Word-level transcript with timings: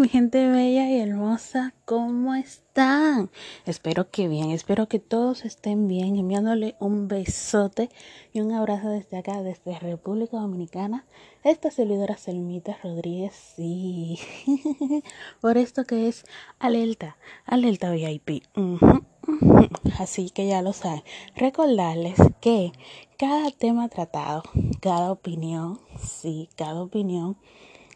mi 0.00 0.08
gente 0.08 0.48
bella 0.48 0.90
y 0.90 0.98
hermosa, 0.98 1.74
¿cómo 1.84 2.34
están? 2.34 3.30
Espero 3.66 4.10
que 4.10 4.28
bien, 4.28 4.50
espero 4.50 4.88
que 4.88 4.98
todos 4.98 5.44
estén 5.44 5.88
bien, 5.88 6.16
enviándole 6.16 6.74
un 6.80 7.06
besote 7.06 7.90
y 8.32 8.40
un 8.40 8.52
abrazo 8.52 8.88
desde 8.88 9.18
acá, 9.18 9.42
desde 9.42 9.78
República 9.78 10.38
Dominicana. 10.38 11.04
Esta 11.44 11.70
servidora 11.70 12.16
Selmita 12.16 12.78
Rodríguez, 12.82 13.34
sí, 13.34 14.18
por 15.42 15.58
esto 15.58 15.84
que 15.84 16.08
es 16.08 16.24
alerta, 16.58 17.18
alerta 17.44 17.90
VIP. 17.90 18.42
Así 19.98 20.30
que 20.30 20.46
ya 20.46 20.62
lo 20.62 20.72
saben. 20.72 21.02
Recordarles 21.36 22.16
que 22.40 22.72
cada 23.18 23.50
tema 23.50 23.90
tratado, 23.90 24.44
cada 24.80 25.12
opinión, 25.12 25.78
sí, 26.02 26.48
cada 26.56 26.80
opinión 26.80 27.36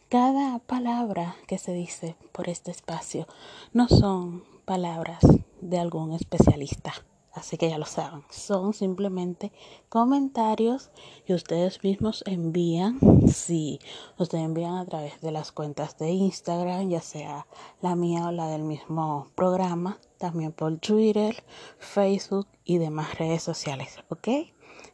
cada 0.09 0.59
palabra 0.61 1.37
que 1.47 1.59
se 1.59 1.73
dice 1.73 2.17
por 2.33 2.49
este 2.49 2.71
espacio 2.71 3.27
no 3.73 3.89
son 3.89 4.45
palabras 4.65 5.21
de 5.61 5.79
algún 5.79 6.13
especialista. 6.13 6.93
Así 7.35 7.57
que 7.57 7.69
ya 7.69 7.79
lo 7.79 7.85
saben, 7.85 8.23
son 8.31 8.75
simplemente 8.75 9.51
comentarios 9.89 10.91
que 11.27 11.35
ustedes 11.35 11.83
mismos 11.83 12.23
envían. 12.27 13.01
Sí, 13.27 13.81
ustedes 14.19 14.45
envían 14.45 14.77
a 14.77 14.87
través 14.87 15.21
de 15.21 15.33
las 15.33 15.51
cuentas 15.51 15.99
de 15.99 16.13
Instagram, 16.13 16.91
ya 16.91 17.01
sea 17.01 17.49
la 17.83 17.97
mía 17.97 18.29
o 18.29 18.31
la 18.31 18.47
del 18.47 18.63
mismo 18.63 19.27
programa, 19.35 19.99
también 20.19 20.53
por 20.53 20.79
Twitter, 20.79 21.43
Facebook 21.79 22.47
y 22.65 22.79
demás 22.79 23.19
redes 23.19 23.43
sociales, 23.43 23.99
¿ok? 24.11 24.29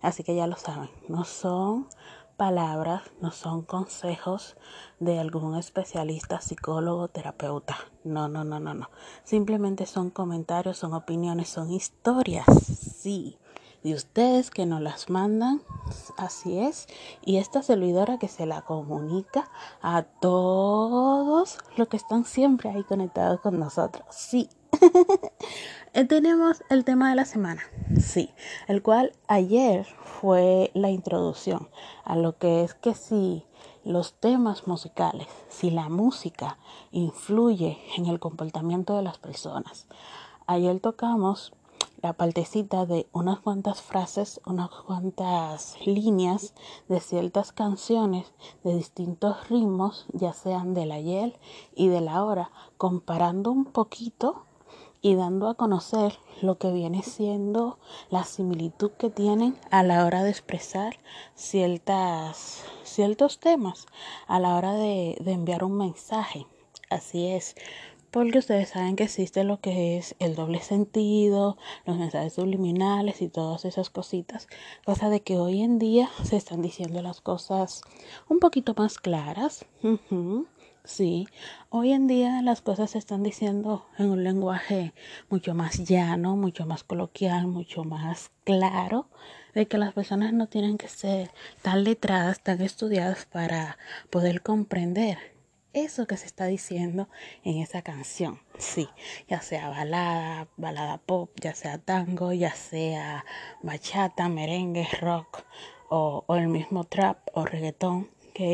Así 0.01 0.23
que 0.23 0.35
ya 0.35 0.47
lo 0.47 0.57
saben, 0.57 0.89
no 1.09 1.25
son 1.25 1.89
palabras, 2.41 3.03
no 3.21 3.33
son 3.33 3.61
consejos 3.61 4.57
de 4.99 5.19
algún 5.19 5.57
especialista, 5.57 6.41
psicólogo, 6.41 7.09
terapeuta. 7.09 7.77
No, 8.03 8.29
no, 8.29 8.45
no, 8.45 8.59
no, 8.59 8.73
no. 8.73 8.89
Simplemente 9.25 9.85
son 9.85 10.09
comentarios, 10.09 10.79
son 10.79 10.95
opiniones, 10.95 11.51
son 11.51 11.71
historias. 11.71 12.47
Sí. 12.97 13.37
De 13.83 13.93
ustedes 13.93 14.51
que 14.51 14.65
nos 14.65 14.81
las 14.81 15.11
mandan, 15.11 15.61
así 16.17 16.59
es. 16.61 16.87
Y 17.23 17.37
esta 17.37 17.63
servidora 17.63 18.19
que 18.19 18.29
se 18.29 18.47
la 18.47 18.63
comunica 18.63 19.51
a 19.83 20.05
todos 20.05 21.59
los 21.77 21.89
que 21.89 21.99
están 21.99 22.25
siempre 22.25 22.71
ahí 22.71 22.85
conectados 22.85 23.41
con 23.41 23.59
nosotros. 23.59 24.07
Sí. 24.09 24.49
Eh, 25.93 26.05
tenemos 26.05 26.63
el 26.71 26.85
tema 26.85 27.11
de 27.11 27.17
la 27.17 27.25
semana, 27.25 27.63
sí, 28.01 28.31
el 28.69 28.81
cual 28.81 29.13
ayer 29.27 29.85
fue 29.85 30.71
la 30.73 30.89
introducción 30.89 31.69
a 32.05 32.15
lo 32.15 32.39
que 32.39 32.63
es 32.63 32.75
que 32.75 32.95
si 32.95 33.45
los 33.83 34.15
temas 34.15 34.69
musicales, 34.69 35.27
si 35.49 35.71
la 35.73 35.89
música 35.89 36.59
influye 36.93 37.77
en 37.97 38.07
el 38.07 38.21
comportamiento 38.21 38.97
de 38.97 39.03
las 39.03 39.19
personas. 39.19 39.89
Ayer 40.47 40.79
tocamos 40.79 41.53
la 42.03 42.13
partecita 42.13 42.87
de 42.87 43.09
unas 43.13 43.41
cuantas 43.41 43.83
frases, 43.83 44.41
unas 44.47 44.71
cuantas 44.71 45.77
líneas 45.85 46.55
de 46.89 47.01
ciertas 47.01 47.53
canciones 47.53 48.33
de 48.65 48.75
distintos 48.75 49.49
ritmos, 49.49 50.07
ya 50.13 50.33
sean 50.33 50.73
del 50.73 50.93
ayer 50.93 51.39
y 51.75 51.89
de 51.89 52.01
la 52.01 52.25
hora, 52.25 52.51
comparando 52.79 53.51
un 53.51 53.65
poquito 53.65 54.47
y 55.03 55.15
dando 55.15 55.49
a 55.49 55.55
conocer 55.55 56.19
lo 56.43 56.59
que 56.59 56.73
viene 56.73 57.03
siendo 57.03 57.79
la 58.11 58.25
similitud 58.25 58.91
que 58.93 59.11
tienen 59.11 59.57
a 59.71 59.83
la 59.83 60.05
hora 60.05 60.23
de 60.23 60.31
expresar 60.31 60.99
ciertas, 61.35 62.65
ciertos 62.83 63.39
temas, 63.39 63.87
a 64.27 64.41
la 64.41 64.57
hora 64.57 64.75
de, 64.75 65.17
de 65.21 65.33
enviar 65.33 65.65
un 65.65 65.77
mensaje. 65.77 66.47
Así 66.91 67.29
es, 67.29 67.55
porque 68.11 68.39
ustedes 68.39 68.71
saben 68.71 68.97
que 68.97 69.05
existe 69.05 69.45
lo 69.45 69.61
que 69.61 69.97
es 69.97 70.17
el 70.19 70.35
doble 70.35 70.61
sentido, 70.61 71.57
los 71.87 71.97
mensajes 71.97 72.35
subliminales 72.35 73.23
y 73.23 73.29
todas 73.29 73.65
esas 73.65 73.91
cositas, 73.91 74.49
cosa 74.85 75.09
de 75.09 75.21
que 75.23 75.39
hoy 75.39 75.63
en 75.63 75.79
día 75.79 76.11
se 76.25 76.37
están 76.37 76.63
diciendo 76.63 77.03
las 77.03 77.21
cosas 77.21 77.83
un 78.29 78.41
poquito 78.41 78.75
más 78.77 78.99
claras. 78.99 79.65
Sí, 80.85 81.29
hoy 81.69 81.93
en 81.93 82.07
día 82.07 82.41
las 82.43 82.63
cosas 82.63 82.93
se 82.93 82.99
están 82.99 83.23
diciendo 83.23 83.87
en 83.99 84.11
un 84.11 84.25
lenguaje 84.25 84.95
mucho 85.29 85.55
más 85.55 85.85
llano, 85.85 86.37
mucho 86.37 86.65
más 86.65 86.85
coloquial, 86.85 87.47
mucho 87.47 87.85
más 87.85 88.31
claro, 88.45 89.09
de 89.55 89.67
que 89.67 89.77
las 89.77 89.93
personas 89.93 90.33
no 90.33 90.49
tienen 90.49 90.79
que 90.79 90.89
ser 90.89 91.31
tan 91.61 91.85
letradas, 91.85 92.41
tan 92.41 92.63
estudiadas 92.63 93.27
para 93.27 93.77
poder 94.09 94.43
comprender 94.43 95.19
eso 95.73 96.07
que 96.07 96.17
se 96.17 96.27
está 96.27 96.47
diciendo 96.47 97.09
en 97.45 97.59
esa 97.59 97.83
canción. 97.83 98.41
Sí, 98.59 98.89
ya 99.29 99.43
sea 99.43 99.69
balada, 99.69 100.49
balada 100.57 100.99
pop, 100.99 101.31
ya 101.41 101.55
sea 101.55 101.79
tango, 101.79 102.33
ya 102.33 102.55
sea 102.55 103.25
bachata, 103.63 104.29
merengue, 104.29 104.89
rock 105.01 105.45
o, 105.91 106.25
el 106.37 106.49
mismo 106.49 106.85
trap 106.85 107.19
o 107.35 107.45
reggaetón 107.45 108.09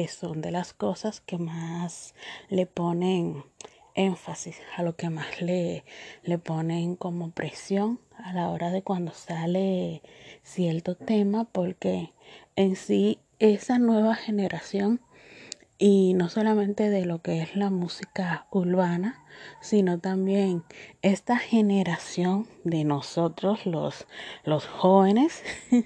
son 0.09 0.41
de 0.41 0.51
las 0.51 0.73
cosas 0.73 1.21
que 1.21 1.39
más 1.39 2.15
le 2.49 2.67
ponen 2.67 3.45
énfasis, 3.95 4.57
a 4.77 4.83
lo 4.83 4.97
que 4.97 5.11
más 5.11 5.41
le, 5.41 5.85
le 6.25 6.39
ponen 6.39 6.97
como 6.97 7.31
presión 7.31 8.01
a 8.17 8.33
la 8.33 8.51
hora 8.51 8.71
de 8.71 8.83
cuando 8.83 9.13
sale 9.13 10.03
cierto 10.43 10.97
tema, 10.97 11.45
porque 11.45 12.13
en 12.57 12.75
sí 12.75 13.21
esa 13.39 13.79
nueva 13.79 14.17
generación 14.17 15.01
y 15.79 16.15
no 16.15 16.29
solamente 16.29 16.89
de 16.89 17.05
lo 17.05 17.21
que 17.21 17.43
es 17.43 17.55
la 17.55 17.71
música 17.71 18.47
urbana, 18.51 19.23
sino 19.61 19.99
también 19.99 20.65
esta 21.03 21.37
generación 21.37 22.47
de 22.65 22.85
nosotros, 22.85 23.67
los, 23.67 24.07
los 24.45 24.67
jóvenes, 24.67 25.43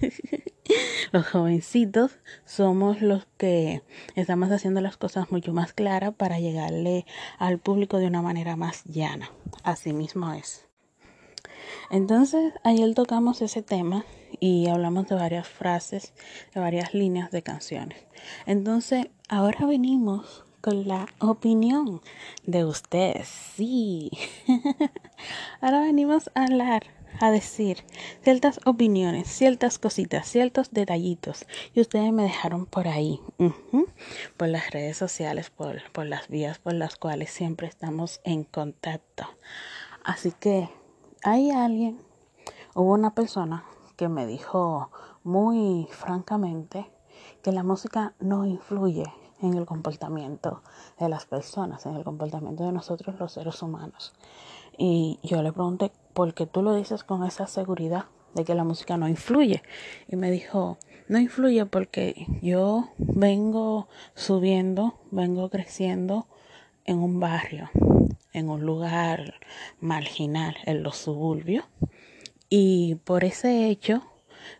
los 1.12 1.26
jovencitos, 1.26 2.18
somos 2.44 3.02
los 3.02 3.26
que 3.36 3.82
estamos 4.14 4.52
haciendo 4.52 4.80
las 4.80 4.96
cosas 4.96 5.32
mucho 5.32 5.52
más 5.52 5.72
claras 5.72 6.14
para 6.14 6.38
llegarle 6.38 7.04
al 7.38 7.58
público 7.58 7.98
de 7.98 8.06
una 8.06 8.22
manera 8.22 8.54
más 8.54 8.84
llana. 8.84 9.30
Así 9.64 9.92
mismo 9.92 10.32
es. 10.32 10.66
Entonces, 11.90 12.52
ayer 12.62 12.94
tocamos 12.94 13.42
ese 13.42 13.62
tema 13.62 14.04
y 14.40 14.68
hablamos 14.68 15.06
de 15.06 15.14
varias 15.14 15.46
frases, 15.46 16.12
de 16.54 16.60
varias 16.60 16.94
líneas 16.94 17.30
de 17.30 17.42
canciones. 17.42 17.98
Entonces, 18.46 19.06
ahora 19.28 19.66
venimos 19.66 20.44
con 20.60 20.88
la 20.88 21.06
opinión 21.20 22.00
de 22.44 22.64
ustedes. 22.64 23.28
Sí. 23.28 24.10
ahora 25.60 25.80
venimos 25.80 26.30
a 26.34 26.44
hablar, 26.44 26.84
a 27.20 27.30
decir 27.30 27.84
ciertas 28.22 28.60
opiniones, 28.64 29.28
ciertas 29.28 29.78
cositas, 29.78 30.26
ciertos 30.26 30.70
detallitos. 30.70 31.46
Y 31.74 31.80
ustedes 31.80 32.12
me 32.12 32.22
dejaron 32.22 32.66
por 32.66 32.88
ahí, 32.88 33.20
por 34.36 34.48
las 34.48 34.70
redes 34.70 34.96
sociales, 34.96 35.50
por, 35.50 35.90
por 35.92 36.06
las 36.06 36.28
vías 36.28 36.58
por 36.58 36.74
las 36.74 36.96
cuales 36.96 37.30
siempre 37.30 37.66
estamos 37.66 38.20
en 38.24 38.44
contacto. 38.44 39.24
Así 40.04 40.32
que 40.32 40.68
hay 41.22 41.50
alguien, 41.50 42.00
hubo 42.74 42.94
una 42.94 43.14
persona 43.14 43.64
que 44.00 44.08
me 44.08 44.26
dijo 44.26 44.90
muy 45.24 45.86
francamente 45.90 46.90
que 47.42 47.52
la 47.52 47.62
música 47.62 48.14
no 48.18 48.46
influye 48.46 49.04
en 49.42 49.52
el 49.52 49.66
comportamiento 49.66 50.62
de 50.98 51.10
las 51.10 51.26
personas, 51.26 51.84
en 51.84 51.96
el 51.96 52.02
comportamiento 52.02 52.64
de 52.64 52.72
nosotros 52.72 53.20
los 53.20 53.32
seres 53.32 53.60
humanos. 53.60 54.14
Y 54.78 55.18
yo 55.22 55.42
le 55.42 55.52
pregunté, 55.52 55.92
¿por 56.14 56.32
qué 56.32 56.46
tú 56.46 56.62
lo 56.62 56.72
dices 56.72 57.04
con 57.04 57.24
esa 57.24 57.46
seguridad 57.46 58.06
de 58.32 58.44
que 58.46 58.54
la 58.54 58.64
música 58.64 58.96
no 58.96 59.06
influye? 59.06 59.62
Y 60.08 60.16
me 60.16 60.30
dijo, 60.30 60.78
no 61.08 61.18
influye 61.18 61.66
porque 61.66 62.26
yo 62.40 62.88
vengo 62.96 63.86
subiendo, 64.14 64.94
vengo 65.10 65.50
creciendo 65.50 66.26
en 66.86 67.00
un 67.00 67.20
barrio 67.20 67.68
en 68.32 68.48
un 68.48 68.64
lugar 68.64 69.34
marginal 69.80 70.56
en 70.64 70.82
los 70.82 70.96
suburbios 70.96 71.64
y 72.52 72.96
por 72.96 73.22
ese 73.22 73.68
hecho 73.70 74.02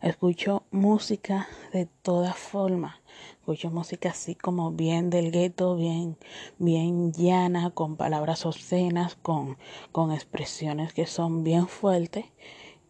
escucho 0.01 0.63
música 0.71 1.49
de 1.73 1.87
todas 2.03 2.37
formas. 2.37 2.95
Escucho 3.41 3.71
música 3.71 4.11
así 4.11 4.37
como 4.37 4.71
bien 4.71 5.11
del 5.11 5.33
gueto 5.33 5.75
bien 5.75 6.17
bien 6.59 7.13
llana 7.13 7.71
con 7.71 7.97
palabras 7.97 8.47
obscenas 8.47 9.17
con 9.17 9.59
con 9.91 10.13
expresiones 10.13 10.93
que 10.93 11.07
son 11.07 11.43
bien 11.43 11.67
fuertes. 11.67 12.27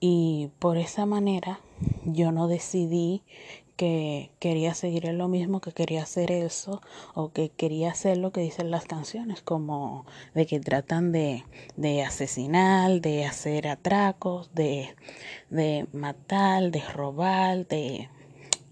Y 0.01 0.51
por 0.59 0.77
esa 0.77 1.07
manera 1.07 1.61
yo 2.05 2.31
no 2.31 2.47
decidí 2.47 3.23
que 3.81 4.31
quería 4.41 4.75
seguir 4.75 5.07
en 5.07 5.17
lo 5.17 5.29
mismo, 5.29 5.63
que 5.63 5.73
quería 5.73 6.03
hacer 6.03 6.31
eso 6.33 6.83
o 7.15 7.33
que 7.33 7.49
quería 7.49 7.93
hacer 7.93 8.19
lo 8.19 8.31
que 8.31 8.43
dicen 8.43 8.71
las 8.71 8.85
canciones, 8.85 9.41
como 9.41 10.05
de 10.35 10.45
que 10.45 10.61
tratan 10.61 11.13
de, 11.13 11.47
de 11.79 12.03
asesinar, 12.03 13.01
de 13.01 13.25
hacer 13.25 13.69
atracos, 13.69 14.55
de, 14.55 14.95
de 15.49 15.87
matar, 15.95 16.71
de 16.71 16.83
robar, 16.83 17.67
de 17.69 18.11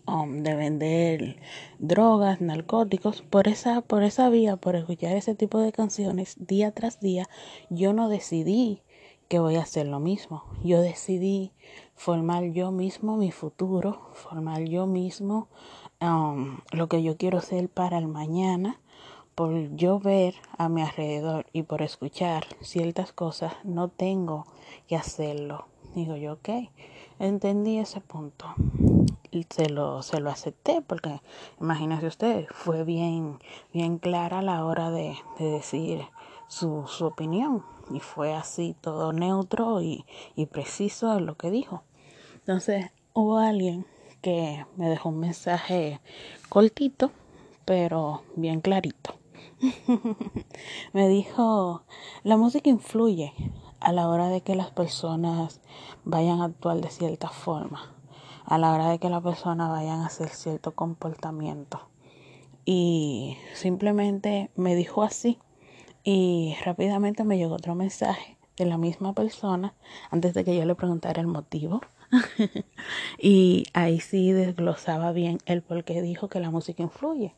um, 0.06 0.42
de 0.42 0.54
vender 0.54 1.36
drogas, 1.78 2.42
narcóticos, 2.42 3.22
por 3.22 3.48
esa, 3.48 3.80
por 3.80 4.02
esa 4.02 4.28
vía, 4.28 4.56
por 4.56 4.76
escuchar 4.76 5.16
ese 5.16 5.34
tipo 5.34 5.58
de 5.58 5.72
canciones 5.72 6.36
día 6.38 6.70
tras 6.72 7.00
día, 7.00 7.30
yo 7.70 7.94
no 7.94 8.10
decidí 8.10 8.82
que 9.28 9.38
voy 9.38 9.56
a 9.56 9.62
hacer 9.62 9.86
lo 9.86 10.00
mismo. 10.00 10.44
Yo 10.64 10.82
decidí 10.82 11.52
formar 11.98 12.44
yo 12.44 12.70
mismo 12.70 13.16
mi 13.16 13.32
futuro, 13.32 14.00
formar 14.14 14.62
yo 14.62 14.86
mismo 14.86 15.48
um, 16.00 16.58
lo 16.70 16.88
que 16.88 17.02
yo 17.02 17.16
quiero 17.16 17.40
ser 17.40 17.68
para 17.68 17.98
el 17.98 18.06
mañana. 18.06 18.80
Por 19.34 19.76
yo 19.76 20.00
ver 20.00 20.34
a 20.56 20.68
mi 20.68 20.82
alrededor 20.82 21.46
y 21.52 21.62
por 21.62 21.82
escuchar 21.82 22.46
ciertas 22.60 23.12
cosas, 23.12 23.52
no 23.62 23.88
tengo 23.88 24.46
que 24.88 24.96
hacerlo. 24.96 25.66
Digo 25.94 26.16
yo, 26.16 26.34
ok, 26.34 26.48
entendí 27.18 27.78
ese 27.78 28.00
punto 28.00 28.46
y 29.30 29.46
se 29.50 29.68
lo, 29.68 30.02
se 30.02 30.20
lo 30.20 30.30
acepté 30.30 30.82
porque 30.82 31.20
imagínense 31.60 32.06
ustedes, 32.06 32.48
fue 32.52 32.84
bien, 32.84 33.38
bien 33.72 33.98
clara 33.98 34.38
a 34.38 34.42
la 34.42 34.64
hora 34.64 34.90
de, 34.90 35.16
de 35.38 35.50
decir 35.50 36.04
su, 36.48 36.86
su, 36.86 37.06
opinión 37.06 37.64
y 37.90 38.00
fue 38.00 38.34
así 38.34 38.74
todo 38.80 39.12
neutro 39.12 39.82
y, 39.82 40.04
y 40.34 40.46
preciso 40.46 41.16
en 41.16 41.26
lo 41.26 41.36
que 41.36 41.50
dijo. 41.50 41.82
Entonces 42.48 42.86
hubo 43.12 43.36
alguien 43.36 43.84
que 44.22 44.64
me 44.76 44.88
dejó 44.88 45.10
un 45.10 45.20
mensaje 45.20 46.00
cortito 46.48 47.10
pero 47.66 48.22
bien 48.36 48.62
clarito. 48.62 49.16
me 50.94 51.08
dijo, 51.08 51.82
la 52.22 52.38
música 52.38 52.70
influye 52.70 53.34
a 53.80 53.92
la 53.92 54.08
hora 54.08 54.30
de 54.30 54.40
que 54.40 54.54
las 54.54 54.70
personas 54.70 55.60
vayan 56.06 56.40
a 56.40 56.46
actuar 56.46 56.80
de 56.80 56.88
cierta 56.88 57.28
forma, 57.28 57.94
a 58.46 58.56
la 58.56 58.72
hora 58.72 58.88
de 58.88 58.98
que 58.98 59.10
las 59.10 59.22
personas 59.22 59.68
vayan 59.68 60.00
a 60.00 60.06
hacer 60.06 60.30
cierto 60.30 60.74
comportamiento. 60.74 61.86
Y 62.64 63.36
simplemente 63.52 64.50
me 64.56 64.74
dijo 64.74 65.02
así 65.02 65.38
y 66.02 66.56
rápidamente 66.64 67.24
me 67.24 67.36
llegó 67.36 67.56
otro 67.56 67.74
mensaje 67.74 68.38
de 68.56 68.64
la 68.64 68.78
misma 68.78 69.12
persona 69.12 69.74
antes 70.10 70.32
de 70.32 70.44
que 70.44 70.56
yo 70.56 70.64
le 70.64 70.74
preguntara 70.74 71.20
el 71.20 71.26
motivo. 71.26 71.82
y 73.18 73.66
ahí 73.72 74.00
sí 74.00 74.32
desglosaba 74.32 75.12
bien 75.12 75.38
el 75.46 75.62
por 75.62 75.84
qué 75.84 76.02
dijo 76.02 76.28
que 76.28 76.40
la 76.40 76.50
música 76.50 76.82
influye. 76.82 77.34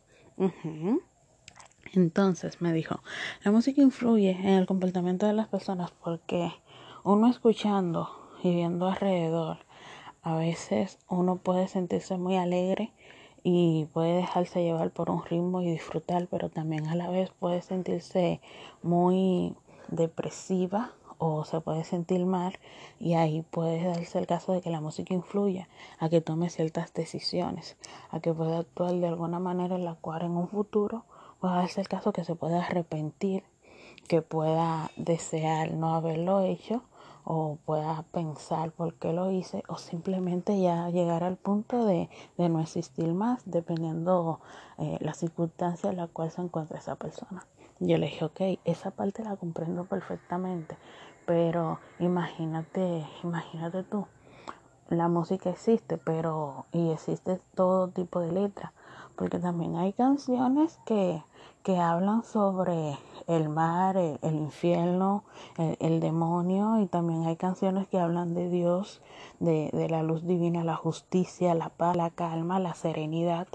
Entonces 1.93 2.61
me 2.61 2.73
dijo, 2.73 3.01
la 3.43 3.51
música 3.51 3.81
influye 3.81 4.31
en 4.31 4.49
el 4.49 4.65
comportamiento 4.65 5.27
de 5.27 5.33
las 5.33 5.47
personas 5.47 5.91
porque 5.91 6.51
uno 7.03 7.29
escuchando 7.29 8.09
y 8.43 8.53
viendo 8.55 8.87
alrededor, 8.87 9.57
a 10.21 10.35
veces 10.35 10.99
uno 11.09 11.37
puede 11.37 11.67
sentirse 11.67 12.17
muy 12.17 12.37
alegre 12.37 12.91
y 13.43 13.85
puede 13.93 14.17
dejarse 14.17 14.63
llevar 14.63 14.91
por 14.91 15.09
un 15.09 15.25
ritmo 15.25 15.61
y 15.61 15.71
disfrutar, 15.71 16.27
pero 16.27 16.49
también 16.49 16.87
a 16.87 16.95
la 16.95 17.09
vez 17.09 17.31
puede 17.31 17.61
sentirse 17.61 18.39
muy 18.83 19.55
depresiva 19.89 20.93
o 21.23 21.45
se 21.45 21.61
puede 21.61 21.83
sentir 21.83 22.25
mal 22.25 22.57
y 22.99 23.13
ahí 23.13 23.43
puede 23.43 23.85
darse 23.85 24.17
el 24.17 24.25
caso 24.25 24.53
de 24.53 24.61
que 24.61 24.71
la 24.71 24.81
música 24.81 25.13
influya 25.13 25.69
a 25.99 26.09
que 26.09 26.19
tome 26.19 26.49
ciertas 26.49 26.95
decisiones, 26.95 27.77
a 28.09 28.19
que 28.21 28.33
pueda 28.33 28.57
actuar 28.57 28.93
de 28.93 29.07
alguna 29.07 29.37
manera 29.37 29.75
en 29.75 29.85
la 29.85 29.93
cual 29.93 30.23
en 30.23 30.31
un 30.31 30.47
futuro 30.47 31.05
pueda 31.39 31.57
darse 31.57 31.79
el 31.79 31.87
caso 31.87 32.11
que 32.11 32.23
se 32.23 32.33
pueda 32.33 32.65
arrepentir, 32.65 33.43
que 34.07 34.23
pueda 34.23 34.89
desear 34.95 35.73
no 35.73 35.93
haberlo 35.93 36.41
hecho 36.41 36.81
o 37.23 37.59
pueda 37.65 38.01
pensar 38.11 38.71
por 38.71 38.95
qué 38.95 39.13
lo 39.13 39.29
hice 39.29 39.61
o 39.67 39.77
simplemente 39.77 40.59
ya 40.59 40.89
llegar 40.89 41.23
al 41.23 41.37
punto 41.37 41.85
de, 41.85 42.09
de 42.39 42.49
no 42.49 42.61
existir 42.61 43.13
más 43.13 43.43
dependiendo 43.45 44.39
eh, 44.79 44.97
la 45.01 45.13
circunstancia 45.13 45.91
en 45.91 45.97
la 45.97 46.07
cual 46.07 46.31
se 46.31 46.41
encuentra 46.41 46.79
esa 46.79 46.95
persona. 46.95 47.45
Yo 47.83 47.97
le 47.97 48.05
dije, 48.05 48.25
ok, 48.25 48.41
esa 48.63 48.91
parte 48.91 49.23
la 49.23 49.35
comprendo 49.37 49.85
perfectamente, 49.85 50.77
pero 51.31 51.79
imagínate, 51.99 53.07
imagínate 53.23 53.83
tú, 53.83 54.05
la 54.89 55.07
música 55.07 55.49
existe, 55.49 55.97
pero 55.97 56.65
y 56.73 56.89
existe 56.89 57.39
todo 57.55 57.87
tipo 57.87 58.19
de 58.19 58.33
letras, 58.33 58.73
porque 59.15 59.39
también 59.39 59.77
hay 59.77 59.93
canciones 59.93 60.77
que 60.85 61.23
que 61.63 61.77
hablan 61.77 62.23
sobre 62.23 62.97
el 63.27 63.47
mar, 63.47 63.95
el, 63.95 64.35
infierno, 64.35 65.23
el, 65.57 66.01
demonio 66.01 66.81
y 66.81 66.87
también 66.87 67.25
hay 67.27 67.37
canciones 67.37 67.87
que 67.87 67.99
hablan 67.99 68.33
de 68.33 68.49
Dios, 68.49 68.99
de, 69.39 69.69
de 69.71 69.87
la 69.87 70.01
luz 70.01 70.25
divina, 70.25 70.63
la 70.63 70.75
justicia, 70.75 71.53
la 71.53 71.69
paz, 71.69 71.95
la 71.95 72.09
calma, 72.09 72.59
la 72.59 72.73
serenidad. 72.73 73.47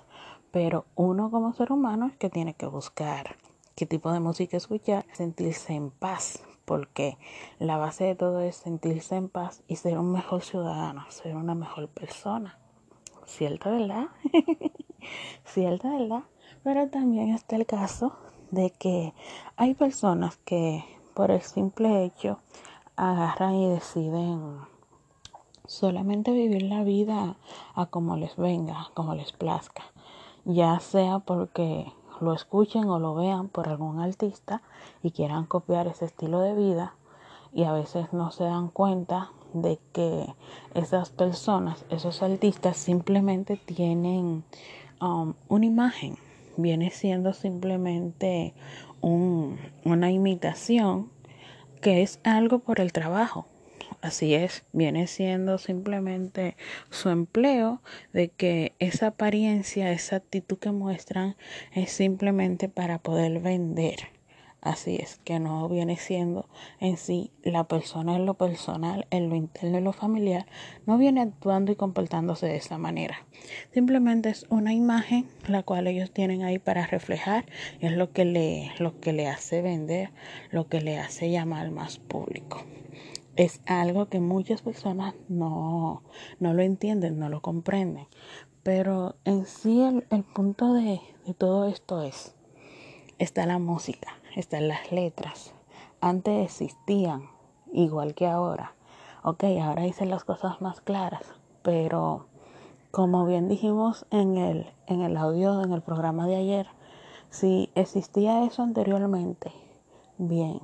Pero 0.53 0.85
uno 0.95 1.33
como 1.33 1.53
ser 1.53 1.73
humano 1.73 2.07
es 2.07 2.17
que 2.17 2.31
tiene 2.31 2.55
que 2.55 2.67
buscar 2.67 3.35
qué 3.75 3.87
tipo 3.87 4.13
de 4.13 4.21
música 4.21 4.57
escuchar, 4.57 5.05
sentirse 5.13 5.75
en 5.75 5.91
paz, 5.91 6.41
porque 6.67 7.17
la 7.59 7.79
base 7.79 8.05
de 8.05 8.15
todo 8.15 8.41
es 8.41 8.57
sentirse 8.57 9.17
en 9.17 9.31
paz 9.31 9.63
y 9.67 9.77
ser 9.77 9.99
un 9.99 10.13
mejor 10.13 10.43
ciudadano, 10.43 11.07
ser 11.09 11.37
una 11.37 11.55
mejor 11.55 11.89
persona. 11.89 12.59
¿Cierto, 13.25 13.71
verdad? 13.71 14.09
¿Cierto, 15.47 15.89
verdad? 15.89 16.25
Pero 16.63 16.89
también 16.89 17.31
está 17.31 17.57
el 17.57 17.65
caso 17.65 18.13
de 18.51 18.71
que 18.71 19.15
hay 19.57 19.75
personas 19.75 20.37
que 20.45 20.85
por 21.15 21.31
el 21.31 21.41
simple 21.41 22.05
hecho 22.05 22.41
agarran 22.97 23.55
y 23.55 23.71
deciden 23.71 24.59
solamente 25.67 26.33
vivir 26.33 26.63
la 26.63 26.85
vida 26.85 27.37
a 27.75 27.87
como 27.87 28.17
les 28.17 28.37
venga, 28.37 28.91
como 28.95 29.15
les 29.15 29.33
plazca, 29.33 29.85
ya 30.45 30.79
sea 30.81 31.19
porque 31.21 31.93
lo 32.21 32.33
escuchen 32.35 32.89
o 32.89 32.99
lo 32.99 33.15
vean 33.15 33.49
por 33.49 33.69
algún 33.69 34.01
artista 34.01 34.63
y 35.03 35.11
quieran 35.11 35.47
copiar 35.47 35.87
ese 35.87 36.05
estilo 36.05 36.41
de 36.41 36.55
vida 36.55 36.95
y 37.53 37.65
a 37.65 37.73
veces 37.73 38.13
no 38.13 38.31
se 38.31 38.45
dan 38.45 38.69
cuenta 38.69 39.31
de 39.53 39.79
que 39.93 40.35
esas 40.75 41.11
personas, 41.11 41.85
esos 41.91 42.23
artistas 42.23 42.77
simplemente 42.77 43.57
tienen 43.57 44.45
um, 45.01 45.35
una 45.49 45.67
imagen 45.67 46.19
viene 46.57 46.91
siendo 46.91 47.33
simplemente 47.33 48.55
un, 49.01 49.59
una 49.85 50.11
imitación 50.11 51.11
que 51.81 52.03
es 52.03 52.19
algo 52.25 52.61
por 52.61 52.81
el 52.81 52.93
trabajo. 52.93 53.47
Así 54.03 54.35
es, 54.35 54.65
viene 54.73 55.07
siendo 55.07 55.59
simplemente 55.59 56.57
su 56.91 57.09
empleo 57.09 57.81
de 58.13 58.29
que 58.29 58.75
esa 58.79 59.09
apariencia, 59.09 59.91
esa 59.91 60.17
actitud 60.17 60.59
que 60.59 60.71
muestran 60.71 61.37
es 61.73 61.91
simplemente 61.91 62.69
para 62.69 62.99
poder 62.99 63.41
vender. 63.41 64.17
Así 64.67 64.97
es, 64.97 65.21
que 65.23 65.39
no 65.39 65.69
viene 65.69 65.97
siendo 65.97 66.49
en 66.81 66.97
sí 66.97 67.31
la 67.45 67.65
persona 67.65 68.17
en 68.17 68.27
lo 68.27 68.35
personal, 68.35 69.07
en 69.11 69.29
lo 69.31 69.37
interno, 69.37 69.79
en 69.79 69.85
lo 69.85 69.93
familiar, 69.93 70.45
no 70.87 70.99
viene 70.99 71.21
actuando 71.21 71.71
y 71.71 71.77
comportándose 71.77 72.47
de 72.47 72.57
esa 72.57 72.77
manera. 72.77 73.25
Simplemente 73.73 74.29
es 74.29 74.45
una 74.49 74.73
imagen 74.73 75.29
la 75.47 75.63
cual 75.63 75.87
ellos 75.87 76.11
tienen 76.11 76.43
ahí 76.43 76.59
para 76.59 76.85
reflejar, 76.85 77.47
es 77.81 77.93
lo 77.93 78.11
que 78.11 78.25
le, 78.25 78.73
lo 78.79 78.99
que 78.99 79.13
le 79.13 79.29
hace 79.29 79.63
vender, 79.63 80.11
lo 80.51 80.67
que 80.67 80.81
le 80.81 80.99
hace 80.99 81.31
llamar 81.31 81.71
más 81.71 81.99
público. 81.99 82.65
Es 83.37 83.61
algo 83.67 84.07
que 84.07 84.21
muchas 84.21 84.63
personas 84.63 85.15
no, 85.29 86.03
no 86.41 86.55
lo 86.55 86.63
entienden, 86.63 87.19
no 87.19 87.29
lo 87.29 87.43
comprenden. 87.43 88.07
Pero 88.63 89.17
en 89.25 89.47
sí 89.47 89.83
el, 89.83 90.07
el 90.11 90.25
punto 90.25 90.73
de, 90.73 91.01
todo 91.39 91.69
esto 91.69 92.03
es, 92.03 92.35
está 93.19 93.47
la 93.47 93.59
música 93.59 94.17
están 94.37 94.69
las 94.69 94.93
letras. 94.93 95.53
Antes 96.01 96.45
existían, 96.45 97.31
igual 97.73 98.15
que 98.15 98.27
ahora. 98.27 98.75
Ok, 99.25 99.45
ahora 99.63 99.83
dicen 99.83 100.11
las 100.11 100.25
cosas 100.25 100.61
más 100.61 100.81
claras, 100.83 101.23
pero 101.63 102.27
como 102.91 103.27
bien 103.27 103.49
dijimos 103.49 104.07
en 104.11 104.37
el, 104.37 104.67
en 104.87 105.01
el 105.01 105.17
audio, 105.17 105.63
en 105.65 105.73
el 105.73 105.83
programa 105.83 106.27
de 106.27 106.37
ayer, 106.37 106.67
si 107.31 107.71
existía 107.75 108.45
eso 108.45 108.63
anteriormente, 108.63 109.51
bien. 110.19 110.61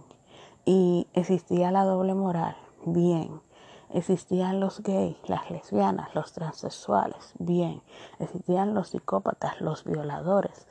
Y 0.65 1.09
existía 1.15 1.73
la 1.73 1.85
doble 1.85 2.15
moral, 2.15 2.55
bien. 2.87 3.41
Existían 3.91 4.59
los 4.61 4.83
gays, 4.83 5.17
las 5.29 5.51
lesbianas, 5.51 6.15
los 6.15 6.33
transexuales, 6.33 7.35
bien. 7.39 7.83
Existían 8.19 8.75
los 8.75 8.89
psicópatas, 8.89 9.61
los 9.61 9.85
violadores, 9.85 10.67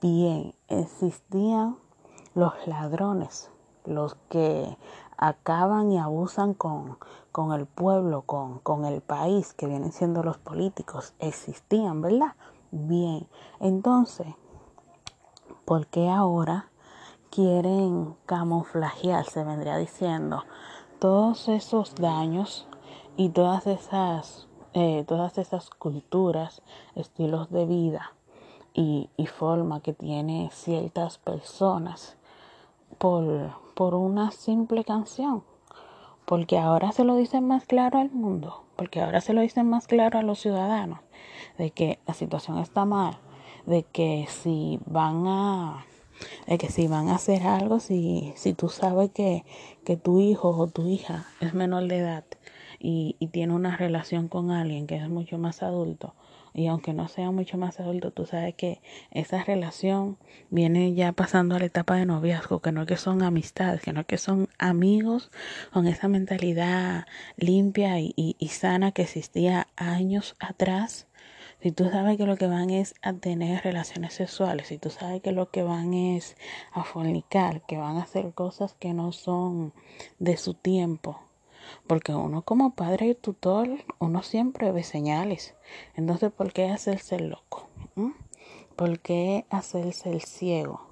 bien. 0.00 0.54
Existían 0.68 1.78
los 2.34 2.52
ladrones, 2.66 3.50
los 3.86 4.16
que 4.28 4.76
acaban 5.16 5.90
y 5.92 5.98
abusan 5.98 6.54
con, 6.54 6.98
con 7.32 7.52
el 7.52 7.66
pueblo, 7.66 8.22
con, 8.22 8.58
con 8.58 8.84
el 8.84 9.00
país, 9.00 9.54
que 9.54 9.66
vienen 9.66 9.92
siendo 9.92 10.22
los 10.22 10.38
políticos, 10.38 11.14
existían, 11.18 12.00
¿verdad? 12.00 12.34
Bien, 12.70 13.28
entonces, 13.58 14.28
¿por 15.64 15.86
qué 15.88 16.08
ahora 16.08 16.70
quieren 17.30 18.16
camuflajearse, 18.26 19.44
vendría 19.44 19.76
diciendo, 19.76 20.44
todos 21.00 21.48
esos 21.48 21.94
daños 21.96 22.68
y 23.16 23.30
todas 23.30 23.66
esas 23.66 24.46
eh, 24.72 25.04
todas 25.08 25.36
esas 25.38 25.68
culturas, 25.68 26.62
estilos 26.94 27.50
de 27.50 27.66
vida 27.66 28.12
y, 28.72 29.10
y 29.16 29.26
forma 29.26 29.80
que 29.80 29.92
tiene 29.92 30.48
ciertas 30.52 31.18
personas 31.18 32.16
por, 32.98 33.50
por 33.74 33.96
una 33.96 34.30
simple 34.30 34.84
canción. 34.84 35.42
Porque 36.24 36.56
ahora 36.56 36.92
se 36.92 37.02
lo 37.02 37.16
dicen 37.16 37.48
más 37.48 37.66
claro 37.66 37.98
al 37.98 38.12
mundo, 38.12 38.62
porque 38.76 39.00
ahora 39.00 39.20
se 39.20 39.32
lo 39.32 39.40
dicen 39.40 39.68
más 39.68 39.88
claro 39.88 40.20
a 40.20 40.22
los 40.22 40.38
ciudadanos, 40.38 41.00
de 41.58 41.72
que 41.72 41.98
la 42.06 42.14
situación 42.14 42.58
está 42.58 42.84
mal, 42.84 43.18
de 43.66 43.82
que 43.82 44.26
si 44.28 44.78
van 44.86 45.26
a 45.26 45.84
de 46.46 46.58
que 46.58 46.68
si 46.68 46.88
van 46.88 47.08
a 47.08 47.16
hacer 47.16 47.42
algo, 47.42 47.80
si, 47.80 48.32
si 48.36 48.54
tú 48.54 48.68
sabes 48.68 49.10
que, 49.10 49.44
que 49.84 49.96
tu 49.96 50.20
hijo 50.20 50.50
o 50.50 50.66
tu 50.66 50.86
hija 50.88 51.26
es 51.40 51.54
menor 51.54 51.86
de 51.88 51.98
edad 51.98 52.24
y, 52.78 53.16
y 53.18 53.28
tiene 53.28 53.54
una 53.54 53.76
relación 53.76 54.28
con 54.28 54.50
alguien 54.50 54.86
que 54.86 54.96
es 54.96 55.08
mucho 55.08 55.38
más 55.38 55.62
adulto, 55.62 56.14
y 56.52 56.66
aunque 56.66 56.92
no 56.92 57.08
sea 57.08 57.30
mucho 57.30 57.56
más 57.58 57.80
adulto, 57.80 58.10
tú 58.10 58.26
sabes 58.26 58.54
que 58.54 58.80
esa 59.10 59.42
relación 59.44 60.18
viene 60.50 60.94
ya 60.94 61.12
pasando 61.12 61.54
a 61.54 61.58
la 61.58 61.66
etapa 61.66 61.96
de 61.96 62.06
noviazgo, 62.06 62.60
que 62.60 62.72
no 62.72 62.82
es 62.82 62.88
que 62.88 62.96
son 62.96 63.22
amistades, 63.22 63.82
que 63.82 63.92
no 63.92 64.00
es 64.00 64.06
que 64.06 64.18
son 64.18 64.48
amigos 64.58 65.30
con 65.72 65.86
esa 65.86 66.08
mentalidad 66.08 67.06
limpia 67.36 68.00
y, 68.00 68.12
y, 68.16 68.36
y 68.38 68.48
sana 68.48 68.92
que 68.92 69.02
existía 69.02 69.68
años 69.76 70.36
atrás. 70.40 71.06
Si 71.62 71.72
tú 71.72 71.90
sabes 71.90 72.16
que 72.16 72.24
lo 72.24 72.36
que 72.36 72.46
van 72.46 72.70
es 72.70 72.94
a 73.02 73.12
tener 73.12 73.62
relaciones 73.62 74.14
sexuales, 74.14 74.68
si 74.68 74.78
tú 74.78 74.88
sabes 74.88 75.20
que 75.20 75.32
lo 75.32 75.50
que 75.50 75.62
van 75.62 75.92
es 75.92 76.36
a 76.72 76.84
fornicar, 76.84 77.66
que 77.66 77.76
van 77.76 77.98
a 77.98 78.02
hacer 78.02 78.32
cosas 78.32 78.74
que 78.74 78.94
no 78.94 79.12
son 79.12 79.74
de 80.18 80.38
su 80.38 80.54
tiempo, 80.54 81.20
porque 81.86 82.14
uno 82.14 82.42
como 82.42 82.74
padre 82.74 83.08
y 83.08 83.14
tutor, 83.14 83.68
uno 83.98 84.22
siempre 84.22 84.72
ve 84.72 84.82
señales. 84.82 85.54
Entonces, 85.94 86.32
¿por 86.32 86.52
qué 86.52 86.70
hacerse 86.70 87.16
el 87.16 87.28
loco? 87.28 87.68
¿Mm? 87.94 88.12
¿Por 88.74 89.00
qué 89.00 89.44
hacerse 89.50 90.10
el 90.10 90.22
ciego? 90.22 90.89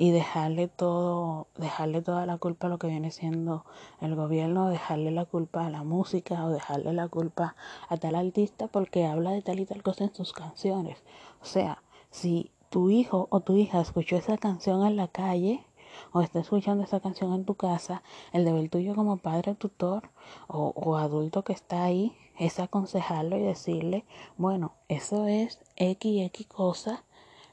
Y 0.00 0.12
dejarle 0.12 0.66
todo, 0.66 1.48
dejarle 1.58 2.00
toda 2.00 2.24
la 2.24 2.38
culpa 2.38 2.68
a 2.68 2.70
lo 2.70 2.78
que 2.78 2.86
viene 2.86 3.10
siendo 3.10 3.66
el 4.00 4.14
gobierno, 4.14 4.70
dejarle 4.70 5.10
la 5.10 5.26
culpa 5.26 5.66
a 5.66 5.68
la 5.68 5.82
música 5.82 6.42
o 6.46 6.48
dejarle 6.48 6.94
la 6.94 7.08
culpa 7.08 7.54
a 7.90 7.98
tal 7.98 8.14
artista 8.14 8.66
porque 8.66 9.04
habla 9.04 9.32
de 9.32 9.42
tal 9.42 9.60
y 9.60 9.66
tal 9.66 9.82
cosa 9.82 10.04
en 10.04 10.14
sus 10.14 10.32
canciones. 10.32 11.02
O 11.42 11.44
sea, 11.44 11.82
si 12.10 12.50
tu 12.70 12.88
hijo 12.88 13.26
o 13.30 13.40
tu 13.40 13.56
hija 13.56 13.78
escuchó 13.82 14.16
esa 14.16 14.38
canción 14.38 14.86
en 14.86 14.96
la 14.96 15.08
calle, 15.08 15.66
o 16.12 16.20
está 16.22 16.40
escuchando 16.40 16.84
esa 16.84 17.00
canción 17.00 17.34
en 17.34 17.44
tu 17.44 17.54
casa, 17.56 18.02
el 18.32 18.46
deber 18.46 18.70
tuyo 18.70 18.94
como 18.94 19.18
padre 19.18 19.54
tutor 19.54 20.08
o, 20.48 20.96
adulto 20.96 21.42
que 21.42 21.52
está 21.52 21.84
ahí 21.84 22.16
es 22.38 22.58
aconsejarlo 22.58 23.36
y 23.36 23.42
decirle, 23.42 24.04
bueno, 24.38 24.72
eso 24.88 25.26
es 25.26 25.60
X, 25.76 26.22
X 26.26 26.46
cosa, 26.46 27.04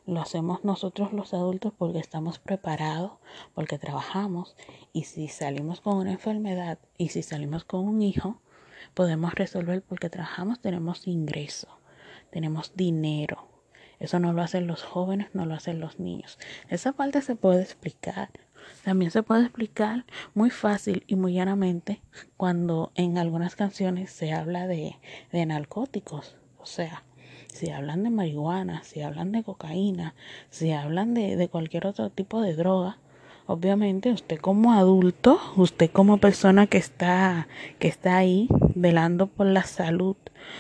lo 0.07 0.21
hacemos 0.21 0.63
nosotros 0.63 1.11
los 1.11 1.33
adultos 1.33 1.73
porque 1.77 1.99
estamos 1.99 2.39
preparados, 2.39 3.11
porque 3.53 3.77
trabajamos 3.77 4.55
y 4.93 5.03
si 5.03 5.27
salimos 5.27 5.81
con 5.81 5.97
una 5.97 6.13
enfermedad 6.13 6.79
y 6.97 7.09
si 7.09 7.21
salimos 7.21 7.65
con 7.65 7.81
un 7.81 8.01
hijo, 8.01 8.41
podemos 8.93 9.35
resolver 9.35 9.83
porque 9.83 10.09
trabajamos, 10.09 10.61
tenemos 10.61 11.07
ingreso, 11.07 11.67
tenemos 12.31 12.73
dinero. 12.75 13.49
Eso 13.99 14.19
no 14.19 14.31
lo 14.31 14.41
hacen 14.41 14.65
los 14.65 14.83
jóvenes, 14.83 15.27
no 15.33 15.45
lo 15.45 15.55
hacen 15.55 15.79
los 15.79 15.99
niños. 15.99 16.39
Esa 16.69 16.93
parte 16.93 17.21
se 17.21 17.35
puede 17.35 17.61
explicar. 17.61 18.29
También 18.83 19.11
se 19.11 19.23
puede 19.23 19.43
explicar 19.43 20.05
muy 20.33 20.51
fácil 20.51 21.03
y 21.07 21.15
muy 21.15 21.33
llanamente 21.33 22.01
cuando 22.37 22.91
en 22.95 23.17
algunas 23.17 23.55
canciones 23.55 24.11
se 24.11 24.31
habla 24.31 24.67
de, 24.67 24.99
de 25.31 25.45
narcóticos. 25.45 26.37
O 26.59 26.65
sea, 26.65 27.03
si 27.57 27.71
hablan 27.71 28.03
de 28.03 28.11
marihuana, 28.11 28.83
si 28.83 29.01
hablan 29.01 29.31
de 29.31 29.43
cocaína, 29.43 30.13
si 30.49 30.71
hablan 30.71 31.13
de, 31.13 31.35
de 31.35 31.49
cualquier 31.49 31.87
otro 31.87 32.11
tipo 32.11 32.39
de 32.39 32.55
droga, 32.55 32.99
obviamente 33.47 34.11
usted 34.11 34.37
como 34.37 34.73
adulto, 34.73 35.39
usted 35.55 35.89
como 35.89 36.19
persona 36.19 36.67
que 36.67 36.77
está, 36.77 37.47
que 37.79 37.87
está 37.87 38.17
ahí 38.17 38.47
velando 38.75 39.25
por 39.25 39.47
la 39.47 39.63
salud, 39.63 40.15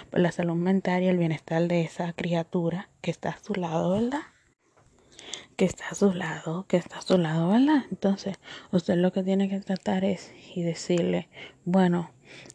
por 0.09 0.19
la 0.19 0.31
salud 0.31 0.55
mental 0.55 1.03
y 1.03 1.07
el 1.07 1.17
bienestar 1.19 1.67
de 1.67 1.81
esa 1.81 2.13
criatura 2.13 2.89
que 3.01 3.11
está 3.11 3.29
a 3.29 3.43
su 3.43 3.53
lado, 3.53 3.91
¿verdad? 3.91 4.21
que 5.55 5.65
está 5.65 5.89
a 5.89 5.95
su 5.95 6.13
lado, 6.13 6.65
que 6.67 6.77
está 6.77 6.99
a 6.99 7.01
su 7.01 7.17
lado, 7.17 7.49
¿verdad? 7.49 7.85
Entonces, 7.89 8.37
usted 8.71 8.95
lo 8.95 9.11
que 9.11 9.23
tiene 9.23 9.49
que 9.49 9.59
tratar 9.59 10.05
es 10.05 10.31
y 10.55 10.61
decirle, 10.61 11.29
bueno, 11.65 12.11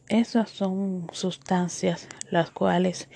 esas 0.09 0.51
son 0.51 1.09
sustancias 1.13 2.09
las 2.31 2.51
cuales 2.51 3.09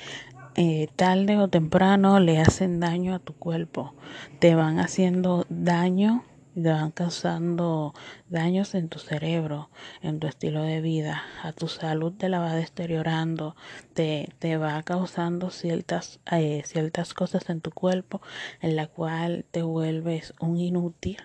eh, 0.56 0.88
tarde 0.96 1.38
o 1.38 1.48
temprano 1.48 2.20
le 2.20 2.38
hacen 2.38 2.80
daño 2.80 3.14
a 3.14 3.18
tu 3.18 3.34
cuerpo, 3.34 3.94
te 4.38 4.54
van 4.54 4.78
haciendo 4.78 5.46
daño 5.48 6.24
te 6.62 6.70
van 6.70 6.90
causando 6.90 7.92
daños 8.30 8.74
en 8.74 8.88
tu 8.88 8.98
cerebro, 8.98 9.68
en 10.00 10.20
tu 10.20 10.26
estilo 10.26 10.62
de 10.62 10.80
vida, 10.80 11.22
a 11.42 11.52
tu 11.52 11.68
salud 11.68 12.14
te 12.14 12.30
la 12.30 12.38
va 12.38 12.54
deteriorando, 12.54 13.56
te, 13.92 14.30
te 14.38 14.56
va 14.56 14.82
causando 14.82 15.50
ciertas, 15.50 16.18
eh, 16.32 16.62
ciertas 16.64 17.12
cosas 17.12 17.50
en 17.50 17.60
tu 17.60 17.72
cuerpo 17.72 18.22
en 18.62 18.74
la 18.74 18.86
cual 18.86 19.44
te 19.50 19.60
vuelves 19.60 20.32
un 20.40 20.56
inútil, 20.56 21.18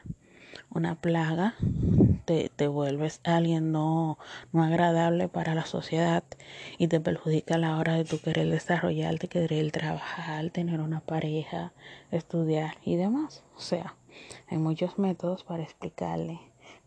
una 0.70 0.96
plaga, 0.96 1.56
te, 2.56 2.68
vuelves 2.68 3.20
alguien 3.24 3.72
no, 3.72 4.18
no 4.52 4.64
agradable 4.64 5.28
para 5.28 5.56
la 5.56 5.66
sociedad 5.66 6.24
y 6.78 6.88
te 6.88 7.00
perjudica 7.00 7.56
a 7.56 7.60
la 7.60 7.78
hora 7.78 7.96
de 7.96 8.06
tu 8.06 8.20
querer 8.20 8.50
desarrollarte, 8.50 9.28
querer 9.28 9.72
trabajar, 9.72 10.50
tener 10.50 10.80
una 10.82 11.02
pareja, 11.02 11.74
estudiar 12.12 12.76
y 12.84 12.96
demás. 12.96 13.44
O 13.56 13.60
sea, 13.60 13.96
hay 14.50 14.58
muchos 14.58 14.98
métodos 14.98 15.44
para 15.44 15.64
explicarle 15.64 16.40